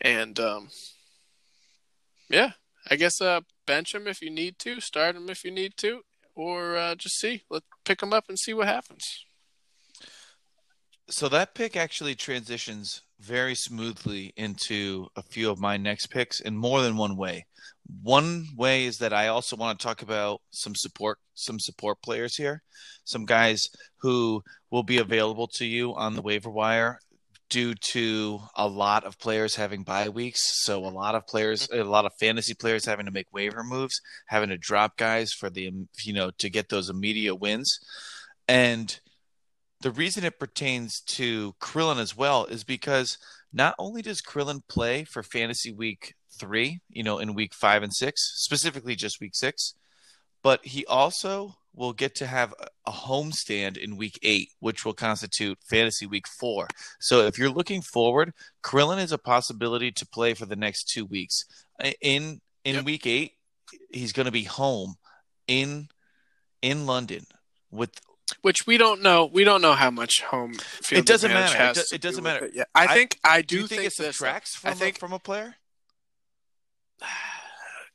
And 0.02 0.40
um, 0.40 0.70
yeah, 2.30 2.52
I 2.90 2.96
guess 2.96 3.22
uh, 3.22 3.42
bench 3.66 3.94
him 3.94 4.08
if 4.08 4.22
you 4.22 4.30
need 4.30 4.60
to, 4.60 4.80
start 4.80 5.16
him 5.16 5.30
if 5.30 5.44
you 5.44 5.52
need 5.52 5.74
to, 5.78 6.02
or 6.36 6.78
uh, 6.78 6.96
just 6.96 7.20
see. 7.20 7.44
Let's 7.50 7.66
pick 7.86 8.02
him 8.02 8.14
up 8.14 8.26
and 8.30 8.38
see 8.38 8.54
what 8.54 8.68
happens. 8.68 9.26
So 11.10 11.28
that 11.30 11.56
pick 11.56 11.76
actually 11.76 12.14
transitions 12.14 13.02
very 13.20 13.56
smoothly 13.56 14.32
into 14.38 15.08
a 15.16 15.24
few 15.24 15.50
of 15.50 15.60
my 15.60 15.76
next 15.76 16.08
picks 16.08 16.40
in 16.40 16.56
more 16.56 16.82
than 16.82 16.98
one 16.98 17.18
way. 17.18 17.48
One 18.04 18.48
way 18.56 18.86
is 18.86 19.00
that 19.00 19.14
I 19.14 19.28
also 19.28 19.56
want 19.56 19.80
to 19.80 19.84
talk 19.86 20.02
about 20.02 20.42
some 20.52 20.76
support 20.76 21.18
some 21.34 21.60
support 21.60 22.02
players 22.02 22.36
here, 22.36 22.62
some 23.04 23.26
guys 23.26 23.68
who 24.02 24.44
will 24.70 24.84
be 24.84 24.98
available 24.98 25.48
to 25.48 25.66
you 25.66 25.96
on 25.96 26.16
the 26.16 26.22
waiver 26.22 26.50
wire 26.50 27.00
due 27.50 27.74
to 27.74 28.40
a 28.56 28.68
lot 28.68 29.04
of 29.04 29.18
players 29.18 29.56
having 29.56 29.84
bye 29.84 30.10
weeks. 30.10 30.64
So 30.64 30.86
a 30.86 30.88
lot 30.88 31.16
of 31.16 31.26
players, 31.26 31.68
a 31.72 31.84
lot 31.84 32.06
of 32.06 32.12
fantasy 32.20 32.54
players 32.54 32.86
having 32.86 33.06
to 33.06 33.12
make 33.12 33.34
waiver 33.34 33.64
moves, 33.64 34.00
having 34.28 34.50
to 34.50 34.58
drop 34.58 34.98
guys 34.98 35.32
for 35.34 35.50
the 35.50 35.72
you 36.04 36.14
know 36.14 36.32
to 36.38 36.50
get 36.50 36.70
those 36.70 36.90
immediate 36.90 37.36
wins, 37.36 37.80
and 38.48 39.00
the 39.82 39.92
reason 39.92 40.24
it 40.24 40.40
pertains 40.40 41.02
to 41.02 41.54
Krillin 41.62 42.00
as 42.00 42.16
well 42.16 42.46
is 42.46 42.64
because 42.64 43.18
not 43.52 43.76
only 43.80 44.02
does 44.02 44.22
Krillin 44.22 44.62
play 44.68 45.06
for 45.06 45.24
fantasy 45.24 45.72
week 45.72 46.16
three, 46.40 46.80
you 46.90 47.04
know, 47.04 47.20
in 47.20 47.34
week 47.34 47.54
five 47.54 47.84
and 47.84 47.94
six, 47.94 48.34
specifically 48.36 48.96
just 48.96 49.22
week 49.22 49.36
six, 49.36 49.74
but 50.42 50.66
he 50.66 50.86
also 50.86 51.56
will 51.76 51.94
get 51.94 52.16
to 52.16 52.26
have 52.26 52.54
a 52.86 52.92
home 52.92 53.32
stand 53.32 53.78
in 53.78 53.96
week 53.96 54.20
eight, 54.24 54.50
which 54.60 54.84
will 54.84 54.94
constitute 54.94 55.58
fantasy 55.64 56.06
week 56.06 56.28
four. 56.28 56.68
So 57.00 57.26
if 57.28 57.38
you're 57.38 57.50
looking 57.50 57.82
forward, 57.82 58.34
Krillin 58.64 59.02
is 59.02 59.12
a 59.12 59.18
possibility 59.18 59.92
to 59.92 60.06
play 60.06 60.34
for 60.34 60.46
the 60.46 60.56
next 60.56 60.90
two 60.90 61.06
weeks. 61.06 61.46
In 62.02 62.42
in 62.64 62.76
yep. 62.76 62.86
week 62.86 63.06
eight, 63.06 63.34
he's 63.92 64.14
going 64.14 64.26
to 64.26 64.32
be 64.32 64.44
home 64.44 64.96
in 65.48 65.90
in 66.62 66.86
London 66.86 67.26
with 67.72 67.92
which 68.42 68.68
we 68.68 68.78
don't 68.78 69.02
know. 69.02 69.26
We 69.26 69.44
don't 69.44 69.62
know 69.62 69.74
how 69.74 69.92
much 69.92 70.22
home 70.22 70.54
field. 70.54 71.00
It 71.00 71.06
doesn't 71.06 71.32
matter. 71.32 71.64
It, 71.64 71.76
do, 71.76 71.96
it 71.96 72.02
doesn't 72.02 72.24
matter. 72.24 72.46
It. 72.46 72.52
Yeah, 72.56 72.64
I, 72.76 72.86
I 72.86 72.94
think 72.94 73.20
I 73.24 73.42
do, 73.42 73.62
do 73.62 73.68
think, 73.68 73.82
think 73.82 73.94
it 73.94 74.00
uh, 74.00 74.12
subtracts 74.12 74.56
from, 74.56 74.72
I 74.72 74.74
think, 74.74 74.98
a, 74.98 75.00
from 75.00 75.14
a 75.14 75.20
player. 75.20 75.56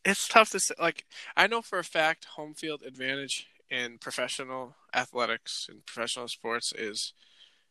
It's 0.07 0.29
tough 0.29 0.51
to 0.51 0.61
say. 0.61 0.75
Like 0.79 1.07
I 1.35 1.47
know 1.47 1.62
for 1.62 1.79
a 1.79 1.85
fact, 1.85 2.27
home 2.37 2.53
field 2.53 2.83
advantage 2.87 3.47
in 3.71 3.97
professional 3.97 4.77
athletics 4.95 5.67
and 5.71 5.87
professional 5.87 6.29
sports 6.29 6.75
is 6.77 7.14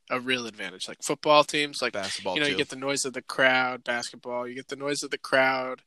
a 0.09 0.19
real 0.19 0.47
advantage. 0.47 0.87
Like 0.87 1.03
football 1.03 1.43
teams, 1.43 1.79
like 1.79 1.93
basketball, 1.93 2.33
you 2.33 2.39
know, 2.39 2.47
too. 2.47 2.53
you 2.53 2.57
get 2.57 2.69
the 2.69 2.75
noise 2.75 3.05
of 3.05 3.13
the 3.13 3.21
crowd. 3.21 3.83
Basketball, 3.83 4.47
you 4.47 4.55
get 4.55 4.69
the 4.69 4.75
noise 4.75 5.03
of 5.03 5.11
the 5.11 5.19
crowd 5.19 5.83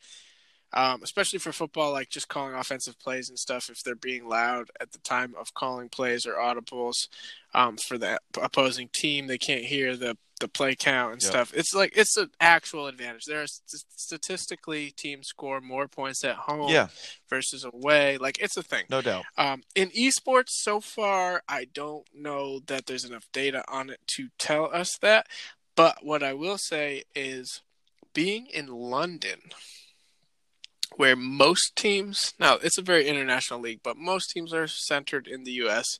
um, 0.73 1.03
especially 1.03 1.39
for 1.39 1.53
football, 1.53 1.93
like 1.93 2.09
just 2.09 2.29
calling 2.29 2.55
offensive 2.55 2.99
plays 2.99 3.29
and 3.29 3.39
stuff. 3.39 3.69
If 3.71 3.83
they're 3.83 3.95
being 3.95 4.29
loud 4.29 4.71
at 4.81 4.93
the 4.93 4.99
time 4.99 5.35
of 5.39 5.55
calling 5.55 5.89
plays 5.89 6.27
or 6.27 6.35
audibles 6.35 7.09
um, 7.55 7.77
for 7.77 7.99
the 7.99 8.19
opposing 8.41 8.89
team, 8.93 9.27
they 9.27 9.39
can't 9.39 9.65
hear 9.65 9.97
the 9.97 10.17
the 10.41 10.49
play 10.49 10.75
count 10.75 11.15
and 11.15 11.23
yep. 11.23 11.31
stuff. 11.31 11.55
It's 11.55 11.75
like 11.75 11.97
it's 11.97 12.17
an 12.17 12.31
actual 12.41 12.89
advantage. 12.89 13.25
There 13.25 13.43
are 13.43 13.47
st- 13.47 13.85
statistically 13.97 14.91
teams 14.91 15.29
score 15.29 15.61
more 15.61 15.89
points 15.89 16.25
at 16.25 16.37
home 16.37 16.69
yeah. 16.69 16.89
versus 17.31 17.65
away. 17.65 18.19
Like 18.19 18.39
it's 18.41 18.57
a 18.57 18.63
thing, 18.63 18.85
no 18.91 19.01
doubt. 19.01 19.25
Um, 19.39 19.63
in 19.75 19.91
esports, 19.91 20.51
so 20.51 20.81
far, 20.81 21.43
I 21.49 21.67
don't 21.73 22.07
know 22.15 22.61
that 22.67 22.87
there's 22.87 23.05
enough 23.05 23.27
data 23.33 23.65
on 23.69 23.89
it 23.91 24.01
to 24.09 24.29
tell 24.39 24.67
us 24.75 24.99
that. 25.01 25.27
But 25.75 26.05
what 26.05 26.23
I 26.23 26.33
will 26.33 26.59
say 26.59 27.05
is, 27.15 27.63
being 28.13 28.47
in 28.47 28.67
London 28.67 29.41
where 30.97 31.17
most 31.17 31.77
teams 31.77 32.35
now 32.39 32.55
it's 32.63 32.79
a 32.79 32.83
very 32.83 33.07
international 33.07 33.61
league, 33.61 33.81
but 33.83 33.97
most 33.97 34.31
teams 34.31 34.53
are 34.53 34.67
centered 34.67 35.27
in 35.27 35.45
the 35.45 35.53
U.S. 35.53 35.99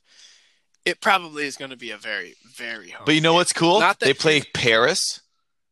It 0.85 1.01
probably 1.01 1.45
is 1.45 1.57
going 1.57 1.71
to 1.71 1.77
be 1.77 1.91
a 1.91 1.97
very, 1.97 2.35
very. 2.55 2.95
But 3.05 3.15
you 3.15 3.21
know 3.21 3.33
what's 3.33 3.51
cool? 3.51 3.83
they 3.99 4.13
play 4.13 4.41
Paris, 4.53 5.19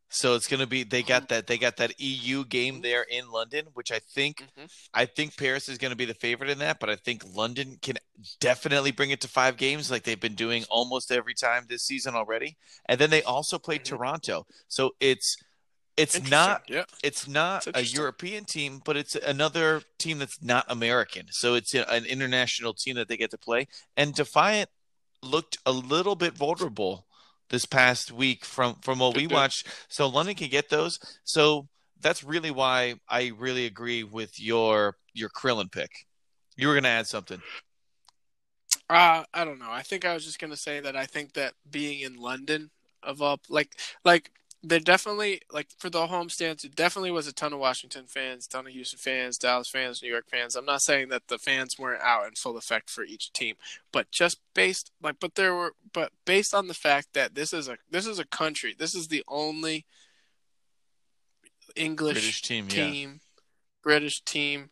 so 0.09 0.35
it's 0.35 0.47
going 0.47 0.59
to 0.59 0.67
be. 0.67 0.83
They 0.83 1.03
got 1.03 1.29
that. 1.29 1.47
They 1.47 1.57
got 1.57 1.77
that 1.77 1.99
EU 1.99 2.43
game 2.45 2.81
there 2.81 3.03
in 3.03 3.29
London, 3.31 3.67
which 3.73 3.91
I 3.91 3.99
think. 3.99 4.41
Mm-hmm. 4.41 4.65
I 4.93 5.05
think 5.05 5.37
Paris 5.37 5.69
is 5.69 5.77
going 5.77 5.91
to 5.91 5.97
be 5.97 6.05
the 6.05 6.13
favorite 6.13 6.49
in 6.49 6.59
that, 6.59 6.79
but 6.79 6.89
I 6.89 6.95
think 6.95 7.23
London 7.33 7.77
can 7.81 7.97
definitely 8.39 8.91
bring 8.91 9.11
it 9.11 9.21
to 9.21 9.27
five 9.27 9.57
games, 9.57 9.89
like 9.89 10.03
they've 10.03 10.19
been 10.19 10.35
doing 10.35 10.65
almost 10.69 11.11
every 11.11 11.33
time 11.33 11.65
this 11.67 11.83
season 11.83 12.15
already. 12.15 12.57
And 12.87 12.99
then 12.99 13.09
they 13.09 13.23
also 13.23 13.57
play 13.57 13.77
mm-hmm. 13.77 13.95
Toronto, 13.95 14.45
so 14.67 14.91
it's 14.99 15.37
it's 15.97 16.29
not 16.29 16.63
yeah. 16.67 16.83
it's 17.03 17.27
not 17.27 17.67
a 17.73 17.81
European 17.81 18.45
team, 18.45 18.81
but 18.83 18.97
it's 18.97 19.15
another 19.15 19.81
team 19.97 20.19
that's 20.19 20.41
not 20.41 20.65
American. 20.67 21.27
So 21.31 21.55
it's 21.55 21.73
an 21.73 22.05
international 22.05 22.73
team 22.73 22.95
that 22.95 23.07
they 23.07 23.17
get 23.17 23.31
to 23.31 23.37
play. 23.37 23.67
And 23.95 24.13
Defiant 24.13 24.69
looked 25.23 25.57
a 25.65 25.71
little 25.71 26.15
bit 26.15 26.33
vulnerable 26.33 27.05
this 27.49 27.65
past 27.65 28.11
week 28.11 28.43
from 28.43 28.75
from 28.81 28.99
what 28.99 29.15
we 29.15 29.27
watched. 29.27 29.67
So 29.87 30.07
London 30.07 30.35
can 30.35 30.49
get 30.49 30.69
those. 30.69 30.99
So 31.23 31.67
that's 32.01 32.23
really 32.23 32.51
why 32.51 32.95
I 33.09 33.31
really 33.37 33.65
agree 33.65 34.03
with 34.03 34.39
your 34.39 34.97
your 35.13 35.29
Krillin 35.29 35.71
pick. 35.71 35.91
You 36.57 36.67
were 36.67 36.73
going 36.73 36.83
to 36.83 36.89
add 36.89 37.07
something. 37.07 37.41
Uh, 38.89 39.23
I 39.33 39.45
don't 39.45 39.59
know. 39.59 39.71
I 39.71 39.81
think 39.81 40.05
I 40.05 40.13
was 40.13 40.25
just 40.25 40.39
going 40.39 40.51
to 40.51 40.57
say 40.57 40.79
that 40.79 40.95
I 40.95 41.05
think 41.05 41.33
that 41.33 41.53
being 41.69 42.01
in 42.01 42.17
London 42.17 42.69
of 43.01 43.21
all 43.21 43.39
like 43.49 43.77
like 44.03 44.31
there 44.67 44.79
definitely 44.79 45.41
like 45.51 45.67
for 45.77 45.89
the 45.89 46.07
homestands, 46.07 46.63
it 46.63 46.75
definitely 46.75 47.11
was 47.11 47.27
a 47.27 47.33
ton 47.33 47.53
of 47.53 47.59
Washington 47.59 48.05
fans, 48.07 48.47
ton 48.47 48.67
of 48.67 48.73
Houston 48.73 48.99
fans, 48.99 49.37
Dallas 49.37 49.69
fans, 49.69 50.01
New 50.01 50.09
York 50.09 50.25
fans. 50.29 50.55
I'm 50.55 50.65
not 50.65 50.81
saying 50.81 51.09
that 51.09 51.27
the 51.27 51.37
fans 51.37 51.77
weren't 51.77 52.01
out 52.01 52.27
in 52.27 52.33
full 52.33 52.57
effect 52.57 52.89
for 52.89 53.03
each 53.03 53.31
team, 53.33 53.55
but 53.91 54.11
just 54.11 54.39
based 54.53 54.91
like 55.01 55.19
but 55.19 55.35
there 55.35 55.55
were 55.55 55.73
but 55.93 56.11
based 56.25 56.53
on 56.53 56.67
the 56.67 56.73
fact 56.73 57.09
that 57.13 57.35
this 57.35 57.53
is 57.53 57.67
a 57.67 57.77
this 57.89 58.07
is 58.07 58.19
a 58.19 58.25
country, 58.25 58.75
this 58.77 58.95
is 58.95 59.07
the 59.07 59.23
only 59.27 59.85
English 61.75 62.13
British 62.13 62.41
team, 62.41 62.67
team 62.67 63.09
yeah. 63.11 63.41
British 63.83 64.21
team 64.21 64.69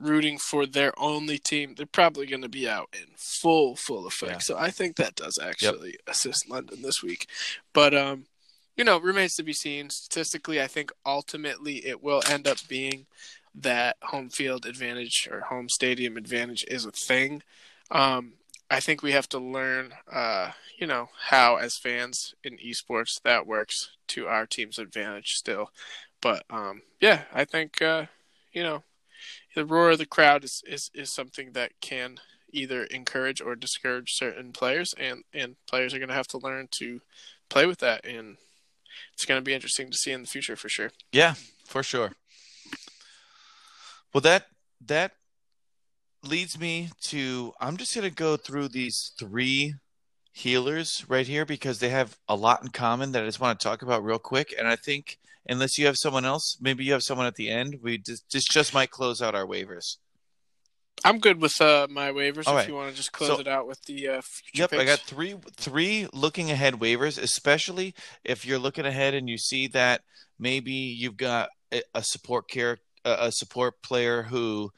rooting 0.00 0.38
for 0.38 0.66
their 0.66 0.92
only 0.98 1.38
team, 1.38 1.74
they're 1.76 1.86
probably 1.86 2.26
going 2.26 2.42
to 2.42 2.48
be 2.48 2.68
out 2.68 2.88
in 2.92 3.06
full 3.16 3.76
full 3.76 4.06
effect. 4.06 4.32
Yeah. 4.32 4.38
So 4.38 4.56
I 4.58 4.70
think 4.70 4.96
that 4.96 5.14
does 5.14 5.38
actually 5.38 5.90
yep. 5.90 6.00
assist 6.08 6.48
London 6.48 6.82
this 6.82 7.02
week. 7.02 7.28
But 7.72 7.94
um 7.94 8.26
you 8.80 8.84
know, 8.84 8.98
remains 8.98 9.34
to 9.34 9.42
be 9.42 9.52
seen. 9.52 9.90
Statistically, 9.90 10.58
I 10.58 10.66
think 10.66 10.90
ultimately 11.04 11.86
it 11.86 12.02
will 12.02 12.22
end 12.26 12.48
up 12.48 12.56
being 12.66 13.04
that 13.54 13.98
home 14.00 14.30
field 14.30 14.64
advantage 14.64 15.28
or 15.30 15.40
home 15.40 15.68
stadium 15.68 16.16
advantage 16.16 16.64
is 16.66 16.86
a 16.86 16.90
thing. 16.90 17.42
Um, 17.90 18.32
I 18.70 18.80
think 18.80 19.02
we 19.02 19.12
have 19.12 19.28
to 19.30 19.38
learn, 19.38 19.92
uh, 20.10 20.52
you 20.78 20.86
know, 20.86 21.10
how 21.28 21.56
as 21.56 21.76
fans 21.76 22.34
in 22.42 22.56
esports 22.56 23.20
that 23.20 23.46
works 23.46 23.90
to 24.08 24.26
our 24.28 24.46
team's 24.46 24.78
advantage 24.78 25.34
still. 25.34 25.72
But 26.22 26.44
um, 26.48 26.80
yeah, 27.02 27.24
I 27.34 27.44
think 27.44 27.82
uh, 27.82 28.06
you 28.50 28.62
know 28.62 28.84
the 29.54 29.66
roar 29.66 29.90
of 29.90 29.98
the 29.98 30.06
crowd 30.06 30.42
is, 30.42 30.62
is, 30.66 30.90
is 30.94 31.12
something 31.12 31.52
that 31.52 31.72
can 31.82 32.18
either 32.50 32.84
encourage 32.84 33.42
or 33.42 33.56
discourage 33.56 34.14
certain 34.14 34.54
players, 34.54 34.94
and 34.98 35.24
and 35.34 35.56
players 35.68 35.92
are 35.92 35.98
going 35.98 36.08
to 36.08 36.14
have 36.14 36.28
to 36.28 36.38
learn 36.38 36.68
to 36.70 37.02
play 37.50 37.66
with 37.66 37.80
that 37.80 38.06
and 38.06 38.38
it's 39.14 39.24
going 39.24 39.38
to 39.38 39.44
be 39.44 39.54
interesting 39.54 39.90
to 39.90 39.96
see 39.96 40.12
in 40.12 40.22
the 40.22 40.28
future 40.28 40.56
for 40.56 40.68
sure. 40.68 40.90
Yeah, 41.12 41.34
for 41.64 41.82
sure. 41.82 42.12
Well, 44.12 44.20
that 44.22 44.46
that 44.86 45.12
leads 46.22 46.58
me 46.58 46.90
to 47.02 47.52
I'm 47.60 47.76
just 47.76 47.94
going 47.94 48.08
to 48.08 48.14
go 48.14 48.36
through 48.36 48.68
these 48.68 49.12
three 49.18 49.74
healers 50.32 51.04
right 51.08 51.26
here 51.26 51.44
because 51.44 51.78
they 51.78 51.88
have 51.90 52.16
a 52.28 52.36
lot 52.36 52.62
in 52.62 52.68
common 52.68 53.12
that 53.12 53.22
I 53.22 53.26
just 53.26 53.40
want 53.40 53.58
to 53.58 53.64
talk 53.64 53.82
about 53.82 54.04
real 54.04 54.18
quick. 54.18 54.54
And 54.58 54.66
I 54.66 54.76
think 54.76 55.18
unless 55.50 55.78
you 55.78 55.86
have 55.86 55.96
someone 55.96 56.24
else. 56.24 56.56
Maybe 56.60 56.84
you 56.84 56.92
have 56.92 57.02
someone 57.02 57.26
at 57.26 57.34
the 57.34 57.50
end. 57.50 57.78
We 57.82 57.98
just 57.98 58.28
just, 58.30 58.50
just 58.50 58.74
might 58.74 58.90
close 58.90 59.20
out 59.20 59.34
our 59.34 59.46
waivers. 59.46 59.96
I'm 61.04 61.18
good 61.18 61.40
with 61.40 61.60
uh, 61.60 61.86
my 61.90 62.10
waivers. 62.10 62.46
All 62.46 62.54
if 62.54 62.60
right. 62.60 62.68
you 62.68 62.74
want 62.74 62.90
to 62.90 62.96
just 62.96 63.12
close 63.12 63.28
So- 63.30 63.40
it 63.40 63.48
out 63.48 63.66
with 63.66 63.82
the 63.84 64.08
uh, 64.08 64.20
future 64.22 64.62
Yep, 64.62 64.72
I 64.72 64.76
picks. 64.78 64.90
got 64.90 64.98
three 65.00 65.36
three 65.56 66.08
looking 66.12 66.50
ahead 66.50 66.74
waivers, 66.74 67.20
especially 67.20 67.94
if 68.24 68.44
you're 68.44 68.58
looking 68.58 68.86
ahead 68.86 69.14
and 69.14 69.28
you 69.28 69.38
see 69.38 69.66
that 69.68 70.02
maybe 70.38 70.72
you've 70.72 71.16
got 71.16 71.50
a, 71.72 72.02
support 72.02 72.48
care 72.48 72.78
a 73.04 73.30
support 73.32 73.80
player 73.82 74.22
who 74.24 74.72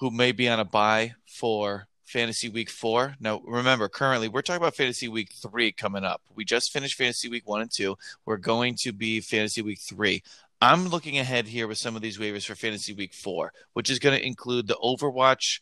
who 0.00 0.10
may 0.10 0.32
be 0.32 0.48
on 0.48 0.58
a 0.58 0.64
buy 0.64 1.14
for 1.26 1.86
fantasy 2.04 2.48
week 2.48 2.68
4. 2.68 3.16
Now, 3.20 3.40
remember, 3.46 3.88
currently 3.88 4.28
we're 4.28 4.42
talking 4.42 4.60
about 4.60 4.74
fantasy 4.76 5.08
week 5.08 5.32
3 5.40 5.72
coming 5.72 6.04
up. 6.04 6.20
We 6.34 6.44
just 6.44 6.70
finished 6.72 6.96
fantasy 6.98 7.28
week 7.28 7.48
1 7.48 7.62
and 7.62 7.70
2. 7.74 7.96
We're 8.26 8.36
going 8.36 8.76
to 8.82 8.92
be 8.92 9.20
fantasy 9.20 9.62
week 9.62 9.78
3. 9.80 10.22
I'm 10.62 10.86
looking 10.86 11.18
ahead 11.18 11.48
here 11.48 11.66
with 11.66 11.78
some 11.78 11.96
of 11.96 12.02
these 12.02 12.18
waivers 12.18 12.46
for 12.46 12.54
fantasy 12.54 12.92
week 12.92 13.14
4, 13.14 13.52
which 13.72 13.90
is 13.90 13.98
going 13.98 14.16
to 14.16 14.24
include 14.24 14.68
the 14.68 14.76
Overwatch 14.76 15.60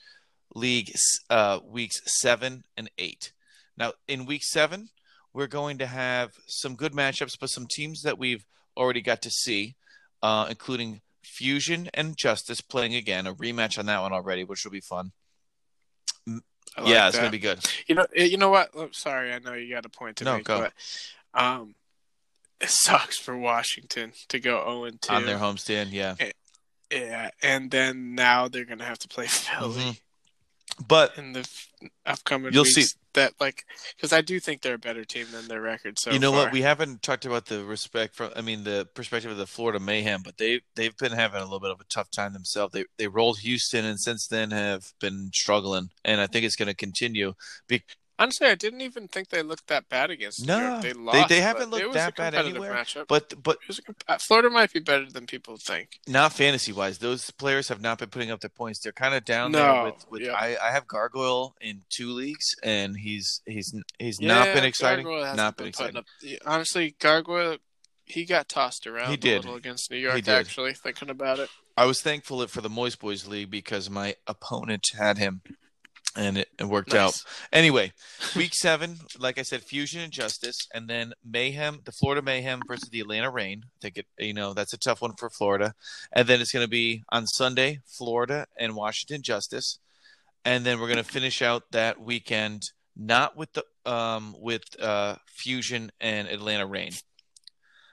League 0.54 0.92
uh, 1.30 1.60
weeks 1.66 2.02
seven 2.20 2.64
and 2.76 2.90
eight. 2.98 3.32
Now, 3.78 3.94
in 4.06 4.26
week 4.26 4.42
seven, 4.44 4.90
we're 5.32 5.46
going 5.46 5.78
to 5.78 5.86
have 5.86 6.32
some 6.46 6.74
good 6.74 6.92
matchups, 6.92 7.38
but 7.40 7.48
some 7.48 7.66
teams 7.66 8.02
that 8.02 8.18
we've 8.18 8.44
already 8.76 9.00
got 9.00 9.22
to 9.22 9.30
see, 9.30 9.74
uh, 10.22 10.48
including 10.50 11.00
Fusion 11.22 11.88
and 11.94 12.14
Justice 12.14 12.60
playing 12.60 12.94
again, 12.94 13.26
a 13.26 13.34
rematch 13.34 13.78
on 13.78 13.86
that 13.86 14.02
one 14.02 14.12
already, 14.12 14.44
which 14.44 14.64
will 14.64 14.70
be 14.70 14.80
fun. 14.80 15.12
Like 16.26 16.42
yeah, 16.84 17.06
it's 17.06 17.16
that. 17.16 17.22
going 17.22 17.32
to 17.32 17.38
be 17.38 17.38
good. 17.38 17.60
You 17.86 17.94
know, 17.94 18.06
you 18.14 18.36
know 18.36 18.50
what? 18.50 18.68
Oh, 18.74 18.90
sorry, 18.92 19.32
I 19.32 19.38
know 19.38 19.54
you 19.54 19.72
got 19.72 19.86
a 19.86 19.88
point 19.88 20.16
to 20.16 20.24
No, 20.24 20.36
make, 20.36 20.44
go. 20.44 20.60
but 20.60 20.72
um, 21.42 21.74
it 22.60 22.70
sucks 22.70 23.18
for 23.18 23.36
Washington 23.36 24.12
to 24.28 24.38
go 24.38 24.62
zero 24.64 24.84
and 24.84 25.00
two 25.00 25.12
On 25.12 25.24
their 25.26 25.38
homestand, 25.38 25.92
yeah. 25.92 26.14
Yeah, 26.90 27.30
and 27.42 27.70
then 27.70 28.14
now 28.14 28.48
they're 28.48 28.64
gonna 28.64 28.84
have 28.84 28.98
to 29.00 29.08
play 29.08 29.26
Philly 29.28 29.82
Mhm. 29.82 30.00
But 30.86 31.18
in 31.18 31.32
the 31.32 31.40
f- 31.40 31.68
upcoming 32.06 32.52
You'll 32.54 32.62
weeks. 32.64 32.74
see. 32.92 32.96
that 33.14 33.34
like 33.40 33.64
because 33.96 34.12
I 34.12 34.20
do 34.22 34.38
think 34.40 34.62
they're 34.62 34.74
a 34.74 34.78
better 34.78 35.04
team 35.04 35.26
than 35.32 35.46
their 35.48 35.60
record. 35.60 35.98
So 35.98 36.10
you 36.12 36.18
know 36.18 36.32
far. 36.32 36.44
what? 36.44 36.52
We 36.52 36.62
haven't 36.62 37.02
talked 37.02 37.26
about 37.26 37.46
the 37.46 37.64
respect 37.64 38.14
from. 38.14 38.30
I 38.36 38.40
mean, 38.40 38.62
the 38.64 38.88
perspective 38.94 39.30
of 39.30 39.36
the 39.36 39.46
Florida 39.48 39.78
Mayhem, 39.80 40.22
but 40.24 40.38
they 40.38 40.60
they've 40.76 40.96
been 40.96 41.12
having 41.12 41.40
a 41.40 41.44
little 41.44 41.60
bit 41.60 41.70
of 41.72 41.80
a 41.80 41.84
tough 41.84 42.10
time 42.10 42.32
themselves. 42.32 42.72
They 42.72 42.84
they 42.98 43.08
rolled 43.08 43.40
Houston, 43.40 43.84
and 43.84 44.00
since 44.00 44.26
then 44.28 44.52
have 44.52 44.92
been 45.00 45.30
struggling, 45.34 45.90
and 46.04 46.20
I 46.20 46.26
think 46.28 46.46
it's 46.46 46.56
going 46.56 46.68
to 46.68 46.74
continue. 46.74 47.34
Be- 47.68 47.82
honestly, 48.20 48.46
I 48.46 48.54
didn't 48.54 48.82
even 48.82 49.08
think 49.08 49.30
they 49.30 49.42
looked 49.42 49.66
that 49.66 49.88
bad 49.88 50.10
against 50.10 50.42
New 50.42 50.46
No, 50.46 50.60
York. 50.70 50.82
They 50.82 50.88
they- 50.92 50.98
lost. 50.98 51.28
they 51.28 51.38
but 51.38 51.42
haven't 51.42 51.70
looked 51.70 51.92
that 51.94 52.14
bad 52.14 52.34
anywhere, 52.36 52.72
Matchup. 52.72 53.08
but 53.08 53.42
but 53.42 53.56
It 53.62 53.66
was 53.68 53.78
a 53.80 53.82
comp- 53.82 54.04
uh, 54.06 54.18
Florida 54.18 54.50
might 54.50 54.72
be 54.72 54.78
better 54.78 55.10
than 55.10 55.26
people 55.26 55.56
think. 55.56 55.98
not 56.06 56.32
fantasy 56.32 56.72
wise. 56.72 56.98
Those 56.98 57.30
players 57.32 57.66
have 57.68 57.80
not 57.80 57.98
been 57.98 58.10
putting 58.10 58.30
up 58.30 58.40
their 58.40 58.50
points. 58.50 58.78
They're 58.80 58.92
kind 58.92 59.14
of 59.16 59.24
down 59.24 59.50
No, 59.50 59.58
there 59.58 59.84
with. 59.84 60.06
with 60.10 60.22
yeah. 60.22 60.34
I, 60.34 60.56
I 60.62 60.70
have 60.70 60.86
Gargoyle 60.86 61.56
in 61.60 61.82
two 61.88 62.12
leagues, 62.12 62.54
and 62.62 62.96
he's 62.98 63.40
he's 63.46 63.74
he's 63.98 64.20
not 64.20 64.54
been 64.54 64.62
exciting. 64.64 65.06
Hasn't 65.10 65.36
been 65.56 65.64
been 65.64 65.68
exciting. 65.68 65.96
Up, 65.96 66.04
honestly, 66.46 66.94
Gargoyle, 67.00 67.56
he 68.04 68.24
got 68.24 68.48
tossed 68.48 68.86
around 68.86 69.08
He 69.08 69.14
a 69.14 69.16
did. 69.16 69.36
little 69.44 69.56
against 69.56 69.90
New 69.90 69.96
York. 69.96 70.26
Actually, 70.28 70.74
thinking 70.74 71.10
about 71.10 71.38
it, 71.38 71.48
I 71.76 71.84
was 71.86 72.02
thankful 72.02 72.46
for 72.48 72.60
the 72.60 72.68
Moist 72.68 72.98
Boys 73.00 73.26
League 73.26 73.50
because 73.50 73.88
my 73.88 74.16
opponent 74.26 74.84
had 74.98 75.16
him, 75.18 75.42
and 76.16 76.38
it, 76.38 76.48
it 76.58 76.64
worked 76.64 76.94
out. 76.94 77.22
Anyway, 77.52 77.92
week 78.36 78.54
seven, 78.54 78.98
like 79.18 79.38
I 79.38 79.42
said, 79.42 79.62
Fusion 79.62 80.00
and 80.02 80.12
Justice, 80.12 80.68
and 80.74 80.88
then 80.88 81.12
Mayhem, 81.24 81.80
the 81.84 81.92
Florida 81.92 82.22
Mayhem 82.22 82.62
versus 82.66 82.88
the 82.88 83.00
Atlanta 83.00 83.30
Reign. 83.30 83.62
I 83.64 83.78
think 83.80 83.98
it, 83.98 84.06
you 84.18 84.34
know, 84.34 84.52
that's 84.52 84.72
a 84.72 84.78
tough 84.78 85.02
one 85.02 85.14
for 85.16 85.30
Florida. 85.30 85.74
And 86.12 86.26
then 86.26 86.40
it's 86.40 86.52
going 86.52 86.64
to 86.64 86.70
be 86.70 87.04
on 87.10 87.26
Sunday, 87.26 87.80
Florida 87.86 88.46
and 88.58 88.74
Washington 88.74 89.22
Justice, 89.22 89.78
and 90.44 90.64
then 90.64 90.80
we're 90.80 90.88
going 90.88 90.96
to 90.96 91.04
finish 91.04 91.42
out 91.42 91.64
that 91.72 92.00
weekend 92.00 92.70
not 92.96 93.36
with 93.36 93.52
the 93.52 93.64
um 93.86 94.34
with 94.38 94.62
uh 94.80 95.16
Fusion 95.26 95.90
and 96.00 96.28
Atlanta 96.28 96.66
Reign, 96.66 96.92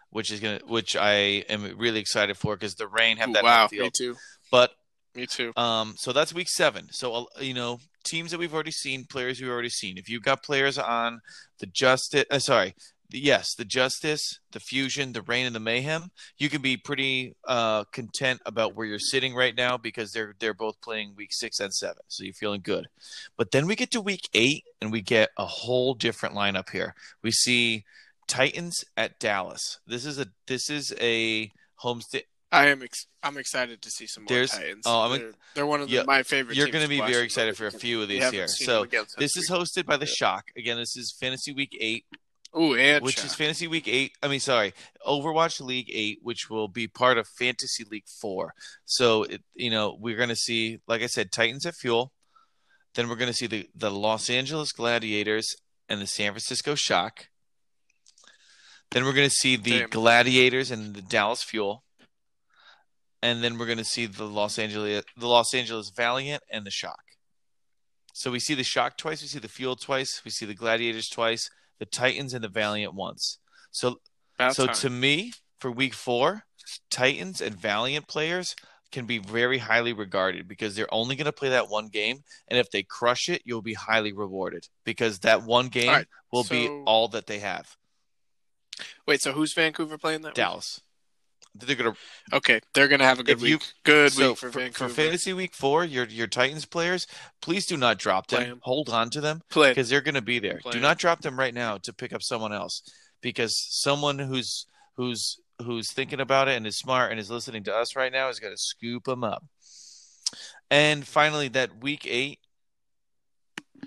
which 0.09 0.31
is 0.31 0.39
gonna 0.39 0.59
which 0.67 0.95
I 0.95 1.43
am 1.49 1.77
really 1.77 1.99
excited 1.99 2.37
for 2.37 2.55
because 2.55 2.75
the 2.75 2.87
Reign 2.87 3.17
have 3.17 3.29
Ooh, 3.29 3.33
that 3.33 3.43
wow, 3.43 3.67
home 3.67 3.79
me 3.79 3.89
too. 3.89 4.15
But 4.51 4.71
Me 5.17 5.25
too. 5.25 5.51
um, 5.57 5.95
so 5.97 6.13
that's 6.13 6.31
week 6.33 6.47
seven. 6.47 6.87
So 6.91 7.13
uh, 7.13 7.41
you 7.41 7.55
know, 7.55 7.79
teams 8.03 8.29
that 8.31 8.37
we've 8.37 8.53
already 8.53 8.71
seen, 8.71 9.05
players 9.05 9.41
we've 9.41 9.49
already 9.49 9.69
seen. 9.69 9.97
If 9.97 10.09
you've 10.09 10.23
got 10.23 10.43
players 10.43 10.77
on 10.77 11.21
the 11.59 11.65
Justice, 11.65 12.25
uh, 12.29 12.37
sorry, 12.37 12.75
the, 13.09 13.19
yes, 13.19 13.55
the 13.55 13.65
Justice, 13.65 14.39
the 14.51 14.59
Fusion, 14.59 15.13
the 15.13 15.23
Reign, 15.23 15.47
and 15.47 15.55
the 15.55 15.59
Mayhem, 15.59 16.11
you 16.37 16.49
can 16.49 16.61
be 16.61 16.77
pretty 16.77 17.35
uh, 17.47 17.85
content 17.85 18.41
about 18.45 18.75
where 18.75 18.85
you're 18.85 18.99
sitting 18.99 19.33
right 19.33 19.55
now 19.55 19.75
because 19.75 20.11
they're 20.11 20.35
they're 20.39 20.53
both 20.53 20.79
playing 20.81 21.15
week 21.17 21.33
six 21.33 21.59
and 21.59 21.73
seven, 21.73 22.03
so 22.09 22.23
you're 22.23 22.33
feeling 22.33 22.61
good. 22.61 22.87
But 23.37 23.49
then 23.51 23.65
we 23.65 23.75
get 23.75 23.89
to 23.91 24.01
week 24.01 24.29
eight, 24.35 24.65
and 24.81 24.91
we 24.91 25.01
get 25.01 25.29
a 25.37 25.47
whole 25.47 25.95
different 25.95 26.35
lineup 26.35 26.69
here. 26.69 26.93
We 27.23 27.31
see 27.31 27.85
Titans 28.27 28.85
at 28.95 29.19
Dallas. 29.19 29.79
This 29.87 30.05
is 30.05 30.19
a 30.19 30.27
this 30.45 30.69
is 30.69 30.93
a 31.01 31.51
homestand. 31.83 32.23
I 32.51 32.67
am. 32.67 32.81
Ex- 32.81 33.07
I'm 33.23 33.37
excited 33.37 33.81
to 33.81 33.89
see 33.89 34.07
some 34.07 34.23
more 34.23 34.29
There's- 34.29 34.51
Titans. 34.51 34.83
oh, 34.85 35.01
I'm- 35.11 35.19
they're, 35.19 35.31
they're 35.55 35.65
one 35.65 35.81
of 35.81 35.89
the, 35.89 35.95
Yeah, 35.95 36.03
my 36.03 36.23
favorite. 36.23 36.55
You're 36.55 36.69
going 36.69 36.83
to 36.83 36.89
be 36.89 36.99
very 36.99 37.23
excited 37.25 37.57
for 37.57 37.67
a 37.67 37.71
few 37.71 38.01
of 38.01 38.07
these 38.07 38.29
here. 38.29 38.47
So 38.47 38.85
this 39.17 39.35
is 39.35 39.49
hosted 39.49 39.85
by 39.85 39.97
the 39.97 40.05
Shock. 40.05 40.45
Again, 40.55 40.77
this 40.77 40.95
is 40.95 41.13
Fantasy 41.19 41.51
Week 41.51 41.75
Eight, 41.79 42.05
Ooh, 42.57 42.73
and 42.75 43.03
which 43.03 43.17
Shaq. 43.17 43.25
is 43.25 43.35
Fantasy 43.35 43.67
Week 43.67 43.87
Eight. 43.89 44.13
I 44.23 44.29
mean, 44.29 44.39
sorry, 44.39 44.73
Overwatch 45.05 45.59
League 45.59 45.89
Eight, 45.91 46.19
which 46.21 46.49
will 46.49 46.69
be 46.69 46.87
part 46.87 47.17
of 47.17 47.27
Fantasy 47.27 47.83
League 47.83 48.07
Four. 48.21 48.53
So 48.85 49.23
it, 49.23 49.41
you 49.53 49.69
know, 49.69 49.97
we're 49.99 50.15
going 50.15 50.29
to 50.29 50.35
see, 50.35 50.79
like 50.87 51.01
I 51.01 51.07
said, 51.07 51.31
Titans 51.33 51.65
at 51.65 51.75
Fuel. 51.75 52.13
Then 52.95 53.09
we're 53.09 53.15
going 53.15 53.29
to 53.31 53.37
see 53.37 53.47
the 53.47 53.67
the 53.75 53.91
Los 53.91 54.29
Angeles 54.29 54.71
Gladiators 54.71 55.53
and 55.89 55.99
the 56.01 56.07
San 56.07 56.31
Francisco 56.31 56.75
Shock. 56.75 57.27
Then 58.91 59.03
we're 59.03 59.13
going 59.13 59.29
to 59.29 59.35
see 59.35 59.57
the 59.57 59.79
Damn. 59.79 59.89
Gladiators 59.89 60.71
and 60.71 60.95
the 60.95 61.01
Dallas 61.01 61.43
Fuel. 61.43 61.83
And 63.21 63.43
then 63.43 63.57
we're 63.57 63.65
going 63.65 63.77
to 63.79 63.83
see 63.83 64.05
the 64.05 64.25
Los 64.25 64.59
Angeles 64.59 65.03
the 65.17 65.27
Los 65.27 65.53
Angeles 65.53 65.91
Valiant 65.95 66.43
and 66.51 66.65
the 66.65 66.71
Shock. 66.71 67.03
So 68.13 68.31
we 68.31 68.39
see 68.39 68.53
the 68.53 68.63
Shock 68.63 68.97
twice, 68.97 69.21
we 69.21 69.27
see 69.27 69.39
the 69.39 69.47
Fuel 69.47 69.75
twice, 69.75 70.21
we 70.25 70.31
see 70.31 70.45
the 70.45 70.55
Gladiators 70.55 71.07
twice, 71.09 71.49
the 71.79 71.85
Titans 71.85 72.33
and 72.33 72.43
the 72.43 72.49
Valiant 72.49 72.93
once. 72.95 73.37
So 73.71 73.99
About 74.35 74.55
so 74.55 74.65
time. 74.65 74.75
to 74.75 74.89
me, 74.89 75.33
for 75.59 75.71
week 75.71 75.93
four, 75.93 76.43
Titans 76.89 77.41
and 77.41 77.55
Valiant 77.55 78.07
players 78.07 78.55
can 78.91 79.05
be 79.05 79.17
very 79.17 79.57
highly 79.57 79.93
regarded 79.93 80.47
because 80.47 80.75
they're 80.75 80.93
only 80.93 81.15
going 81.15 81.25
to 81.25 81.31
play 81.31 81.49
that 81.49 81.69
one 81.69 81.89
game, 81.89 82.23
and 82.47 82.57
if 82.57 82.71
they 82.71 82.83
crush 82.83 83.29
it, 83.29 83.41
you'll 83.45 83.61
be 83.61 83.73
highly 83.73 84.13
rewarded 84.13 84.67
because 84.83 85.19
that 85.19 85.43
one 85.43 85.67
game 85.67 85.89
right, 85.89 86.07
will 86.31 86.43
be 86.43 86.67
all 86.85 87.07
that 87.09 87.27
they 87.27 87.39
have. 87.39 87.75
Wait, 89.05 89.21
so 89.21 89.31
who's 89.31 89.53
Vancouver 89.53 89.97
playing 89.97 90.21
that? 90.21 90.35
week? 90.35 90.81
They're 91.59 91.75
to 91.75 91.93
Okay, 92.33 92.59
they're 92.73 92.87
gonna 92.87 93.05
have 93.05 93.19
a 93.19 93.23
good 93.23 93.41
you- 93.41 93.55
week. 93.55 93.73
Good 93.83 94.13
so 94.13 94.29
week 94.29 94.37
for, 94.37 94.51
for, 94.51 94.71
for 94.71 94.89
fantasy 94.89 95.33
week 95.33 95.53
four, 95.53 95.85
your 95.85 96.05
your 96.05 96.27
Titans 96.27 96.65
players, 96.65 97.07
please 97.41 97.65
do 97.65 97.77
not 97.77 97.97
drop 97.97 98.27
them. 98.27 98.59
Hold 98.63 98.89
on 98.89 99.09
to 99.11 99.21
them 99.21 99.41
because 99.49 99.89
they're 99.89 100.01
going 100.01 100.15
to 100.15 100.21
be 100.21 100.39
there. 100.39 100.59
Play 100.61 100.73
Do 100.73 100.79
not 100.79 100.97
drop 100.97 101.21
them 101.21 101.37
right 101.37 101.53
now 101.53 101.77
to 101.79 101.93
pick 101.93 102.13
up 102.13 102.21
someone 102.21 102.53
else 102.53 102.81
because 103.21 103.55
someone 103.57 104.19
who's 104.19 104.65
who's 104.95 105.39
who's 105.61 105.91
thinking 105.91 106.19
about 106.19 106.47
it 106.47 106.55
and 106.55 106.67
is 106.67 106.77
smart 106.77 107.11
and 107.11 107.19
is 107.19 107.31
listening 107.31 107.63
to 107.63 107.75
us 107.75 107.95
right 107.95 108.11
now 108.11 108.29
is 108.29 108.39
to 108.39 108.57
scoop 108.57 109.05
them 109.05 109.23
up. 109.23 109.43
And 110.69 111.07
finally, 111.07 111.47
that 111.49 111.81
week 111.81 112.05
eight 112.05 112.39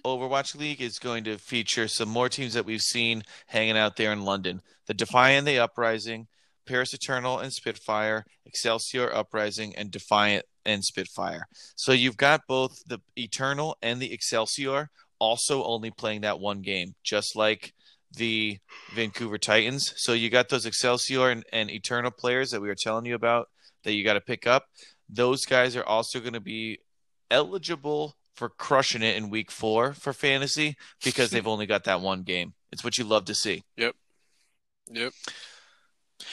Overwatch 0.05 0.55
League 0.55 0.81
is 0.81 0.99
going 0.99 1.25
to 1.25 1.37
feature 1.37 1.89
some 1.89 2.09
more 2.09 2.29
teams 2.29 2.55
that 2.55 2.65
we've 2.65 2.81
seen 2.81 3.23
hanging 3.47 3.77
out 3.77 3.97
there 3.97 4.13
in 4.13 4.25
London: 4.25 4.63
the 4.87 4.95
Defiant, 4.95 5.47
the 5.47 5.59
Uprising, 5.59 6.27
Paris 6.71 6.95
Eternal, 6.95 7.41
and 7.41 7.53
Spitfire, 7.53 8.25
Excelsior 8.47 9.13
Uprising, 9.13 9.75
and 9.75 9.91
Defiant 9.91 10.45
and 10.65 10.85
Spitfire. 10.85 11.47
So 11.75 11.91
you've 11.91 12.17
got 12.17 12.43
both 12.47 12.79
the 12.87 13.01
Eternal 13.17 13.77
and 13.83 14.01
the 14.01 14.13
Excelsior 14.13 14.89
also 15.19 15.65
only 15.65 15.91
playing 15.91 16.21
that 16.21 16.39
one 16.39 16.63
game, 16.63 16.95
just 17.03 17.35
like 17.35 17.75
the 18.17 18.59
Vancouver 18.95 19.37
Titans. 19.37 19.93
So 19.97 20.13
you 20.13 20.31
got 20.31 20.49
those 20.49 20.65
Excelsior 20.65 21.31
and, 21.31 21.45
and 21.53 21.71
Eternal 21.71 22.13
players 22.13 22.53
that 22.53 22.61
we 22.61 22.69
were 22.69 22.77
telling 22.77 23.05
you 23.05 23.17
about 23.17 23.49
that 23.83 23.95
you 23.95 24.05
got 24.05 24.15
to 24.15 24.21
pick 24.21 24.47
up. 24.47 24.67
Those 25.09 25.45
guys 25.45 25.75
are 25.75 25.85
also 25.85 26.21
going 26.21 26.35
to 26.35 26.41
be 26.41 26.79
eligible 27.33 28.15
for 28.37 28.49
crushing 28.49 29.03
it 29.03 29.17
in 29.17 29.29
week 29.29 29.51
four 29.51 29.93
for 29.93 30.13
fantasy 30.13 30.77
because 31.05 31.31
they've 31.31 31.49
only 31.49 31.67
got 31.67 31.85
that 31.85 32.01
one 32.01 32.23
game. 32.23 32.55
It's 32.71 32.85
what 32.85 32.97
you 32.97 33.05
love 33.05 33.25
to 33.25 33.35
see. 33.35 33.65
Yep. 33.77 33.97
Yep. 34.93 35.13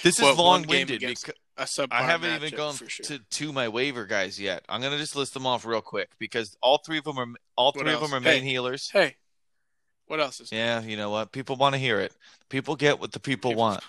This 0.03 0.15
is 0.19 0.21
Well, 0.21 0.35
long-winded 0.35 0.99
because 0.99 1.79
I 1.91 2.03
haven't 2.03 2.35
even 2.35 2.55
gone 2.55 2.75
sure. 2.75 2.87
to, 3.05 3.19
to 3.19 3.51
my 3.53 3.67
waiver 3.67 4.05
guys 4.05 4.39
yet. 4.39 4.63
I'm 4.69 4.81
gonna 4.81 4.97
just 4.97 5.15
list 5.15 5.33
them 5.33 5.45
off 5.47 5.65
real 5.65 5.81
quick 5.81 6.09
because 6.19 6.55
all 6.61 6.77
three 6.77 6.97
of 6.99 7.03
them 7.03 7.17
are 7.17 7.27
all 7.55 7.71
What 7.73 7.83
three 7.83 7.93
of 7.93 8.01
them 8.01 8.13
are 8.13 8.19
main 8.19 8.43
healers. 8.43 8.89
Hey, 8.91 9.15
what 10.07 10.19
else 10.19 10.39
is? 10.39 10.51
Yeah, 10.51 10.81
you 10.81 10.97
know 10.97 11.09
what? 11.09 11.31
People 11.31 11.55
want 11.55 11.73
to 11.73 11.79
hear 11.79 11.99
it. 11.99 12.13
People 12.49 12.75
get 12.75 12.99
what 12.99 13.11
the 13.11 13.19
people 13.19 13.51
People- 13.51 13.61
want. 13.61 13.83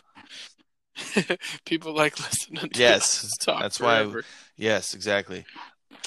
People 1.64 1.94
like 1.94 2.18
listening 2.18 2.70
to 2.70 2.78
Yes, 2.78 3.30
that's 3.46 3.78
why- 3.80 4.02
forever. 4.02 4.24
Yes, 4.56 4.94
exactly. 4.94 5.44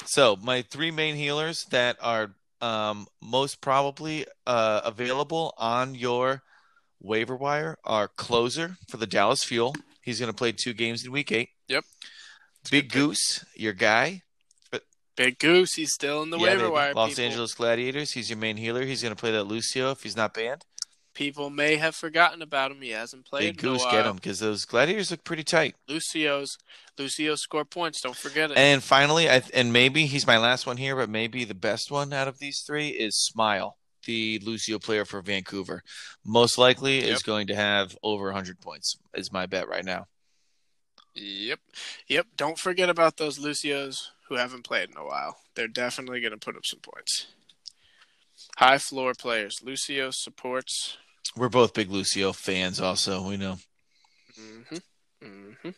So 0.05 0.37
my 0.41 0.63
three 0.63 0.91
main 0.91 1.15
healers 1.15 1.65
that 1.71 1.97
are 2.01 2.31
um, 2.59 3.07
most 3.21 3.61
probably 3.61 4.25
uh, 4.45 4.81
available 4.83 5.53
on 5.57 5.95
your 5.95 6.43
waiver 7.01 7.35
wire 7.35 7.77
our 7.83 8.07
closer 8.07 8.77
for 8.89 8.97
the 8.97 9.07
Dallas 9.07 9.43
Fuel. 9.43 9.75
He's 10.01 10.19
going 10.19 10.31
to 10.31 10.35
play 10.35 10.51
two 10.51 10.73
games 10.73 11.05
in 11.05 11.11
Week 11.11 11.31
Eight. 11.31 11.49
Yep. 11.67 11.83
Big 12.69 12.83
good 12.85 12.89
pick. 12.89 12.91
Goose, 12.91 13.45
your 13.55 13.73
guy. 13.73 14.21
Big 15.17 15.39
Goose, 15.39 15.73
he's 15.73 15.93
still 15.93 16.23
in 16.23 16.29
the 16.29 16.37
Yeah, 16.37 16.43
waiver 16.43 16.59
baby. 16.63 16.71
wire. 16.71 16.93
Los 16.93 17.09
people. 17.11 17.23
Angeles 17.25 17.53
Gladiators. 17.53 18.11
He's 18.13 18.29
your 18.29 18.37
main 18.39 18.57
healer. 18.57 18.83
He's 18.85 19.01
going 19.01 19.13
to 19.13 19.19
play 19.19 19.31
that 19.31 19.43
Lucio 19.43 19.91
if 19.91 20.03
he's 20.03 20.15
not 20.15 20.33
banned. 20.33 20.63
People 21.13 21.49
may 21.49 21.75
have 21.75 21.93
forgotten 21.95 22.41
about 22.41 22.71
him. 22.71 22.81
He 22.81 22.91
hasn't 22.91 23.25
played 23.25 23.57
Big 23.57 23.63
in 23.63 23.69
a 23.69 23.73
Goose, 23.73 23.85
get 23.91 24.05
him 24.05 24.15
because 24.15 24.39
those 24.39 24.63
Gladiators 24.63 25.11
look 25.11 25.25
pretty 25.25 25.43
tight. 25.43 25.75
Lucio's 25.87 26.57
Lucio 26.97 27.35
score 27.35 27.65
points. 27.65 27.99
Don't 27.99 28.15
forget 28.15 28.49
it. 28.51 28.57
And 28.57 28.81
finally, 28.81 29.29
I 29.29 29.43
and 29.53 29.73
maybe 29.73 30.05
he's 30.05 30.25
my 30.25 30.37
last 30.37 30.65
one 30.65 30.77
here, 30.77 30.95
but 30.95 31.09
maybe 31.09 31.43
the 31.43 31.53
best 31.53 31.91
one 31.91 32.13
out 32.13 32.29
of 32.29 32.39
these 32.39 32.63
three 32.65 32.89
is 32.89 33.13
Slime, 33.19 33.71
the 34.05 34.39
Lucio 34.43 34.79
player 34.79 35.05
for 35.05 35.21
Vancouver. 35.21 35.83
Most 36.25 36.57
likely 36.57 36.99
is 36.99 37.23
going 37.23 37.47
to 37.47 37.55
have 37.55 37.97
over 38.03 38.25
100 38.25 38.59
points. 38.59 38.95
Is 39.13 39.31
my 39.31 39.45
bet 39.45 39.67
right 39.67 39.85
now. 39.85 40.07
Yep. 41.13 41.59
Yep. 42.07 42.27
Don't 42.37 42.59
forget 42.59 42.89
about 42.89 43.17
those 43.17 43.37
Lucios 43.37 44.11
who 44.27 44.35
haven't 44.35 44.63
played 44.63 44.89
in 44.89 44.97
a 44.97 45.05
while. 45.05 45.37
They're 45.55 45.67
definitely 45.67 46.21
going 46.21 46.31
to 46.31 46.37
put 46.37 46.55
up 46.55 46.65
some 46.65 46.79
points. 46.79 47.27
High 48.57 48.77
floor 48.77 49.13
players. 49.13 49.57
Lucio 49.61 50.09
supports. 50.11 50.97
We're 51.35 51.49
both 51.49 51.73
big 51.73 51.89
Lucio 51.89 52.33
fans, 52.33 52.79
also. 52.79 53.27
We 53.27 53.37
know. 53.37 53.57
hmm 54.35 54.77
hmm 55.21 55.69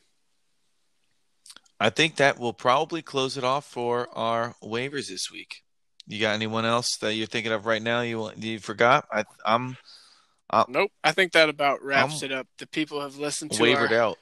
I 1.79 1.89
think 1.89 2.15
that 2.15 2.39
will 2.39 2.53
probably 2.53 3.01
close 3.01 3.35
it 3.35 3.43
off 3.43 3.65
for 3.65 4.07
our 4.13 4.55
waivers 4.63 5.09
this 5.09 5.29
week. 5.31 5.63
You 6.07 6.19
got 6.19 6.33
anyone 6.33 6.65
else 6.65 6.97
that 6.97 7.13
you're 7.15 7.27
thinking 7.27 7.51
of 7.51 7.65
right 7.65 7.81
now? 7.81 8.01
You 8.01 8.31
you 8.37 8.59
forgot? 8.59 9.05
I, 9.11 9.23
I'm 9.45 9.77
uh, 10.49 10.65
Nope. 10.67 10.91
I 11.03 11.11
think 11.13 11.31
that 11.33 11.49
about 11.49 11.81
wraps 11.83 12.21
I'm 12.21 12.31
it 12.31 12.33
up. 12.37 12.47
The 12.57 12.67
people 12.67 13.01
have 13.01 13.17
listened 13.17 13.51
to 13.53 13.61
wavered 13.63 13.93
our 13.93 13.99
out. 13.99 14.17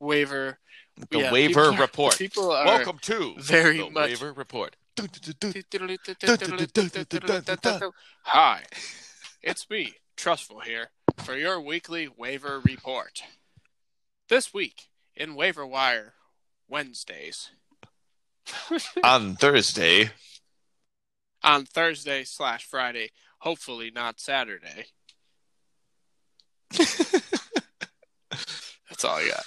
waiver. 0.00 0.58
The 1.10 1.18
yeah, 1.20 1.32
waiver 1.32 1.66
people 1.66 1.76
are- 1.76 1.80
report. 1.80 2.18
People 2.18 2.50
are 2.52 2.64
Welcome 2.66 2.98
to 3.02 3.34
very 3.38 3.78
the 3.78 3.90
much- 3.90 4.10
waiver 4.10 4.32
report. 4.32 4.76
Hi, 8.22 8.62
it's 9.42 9.70
me, 9.70 9.94
Trustful 10.16 10.60
here, 10.60 10.88
for 11.18 11.34
your 11.36 11.60
weekly 11.60 12.08
waiver 12.16 12.60
report. 12.60 13.22
This 14.28 14.52
week 14.52 14.88
in 15.16 15.34
Waiver 15.34 15.66
Wire 15.66 16.14
Wednesdays 16.68 17.50
On 19.04 19.36
Thursday, 19.36 20.10
on 21.42 21.64
Thursday 21.64 22.24
slash 22.24 22.64
Friday. 22.64 23.10
Hopefully 23.38 23.90
not 23.94 24.20
Saturday. 24.20 24.86
That's 26.78 27.14
all 29.04 29.16
I 29.16 29.28
got. 29.28 29.44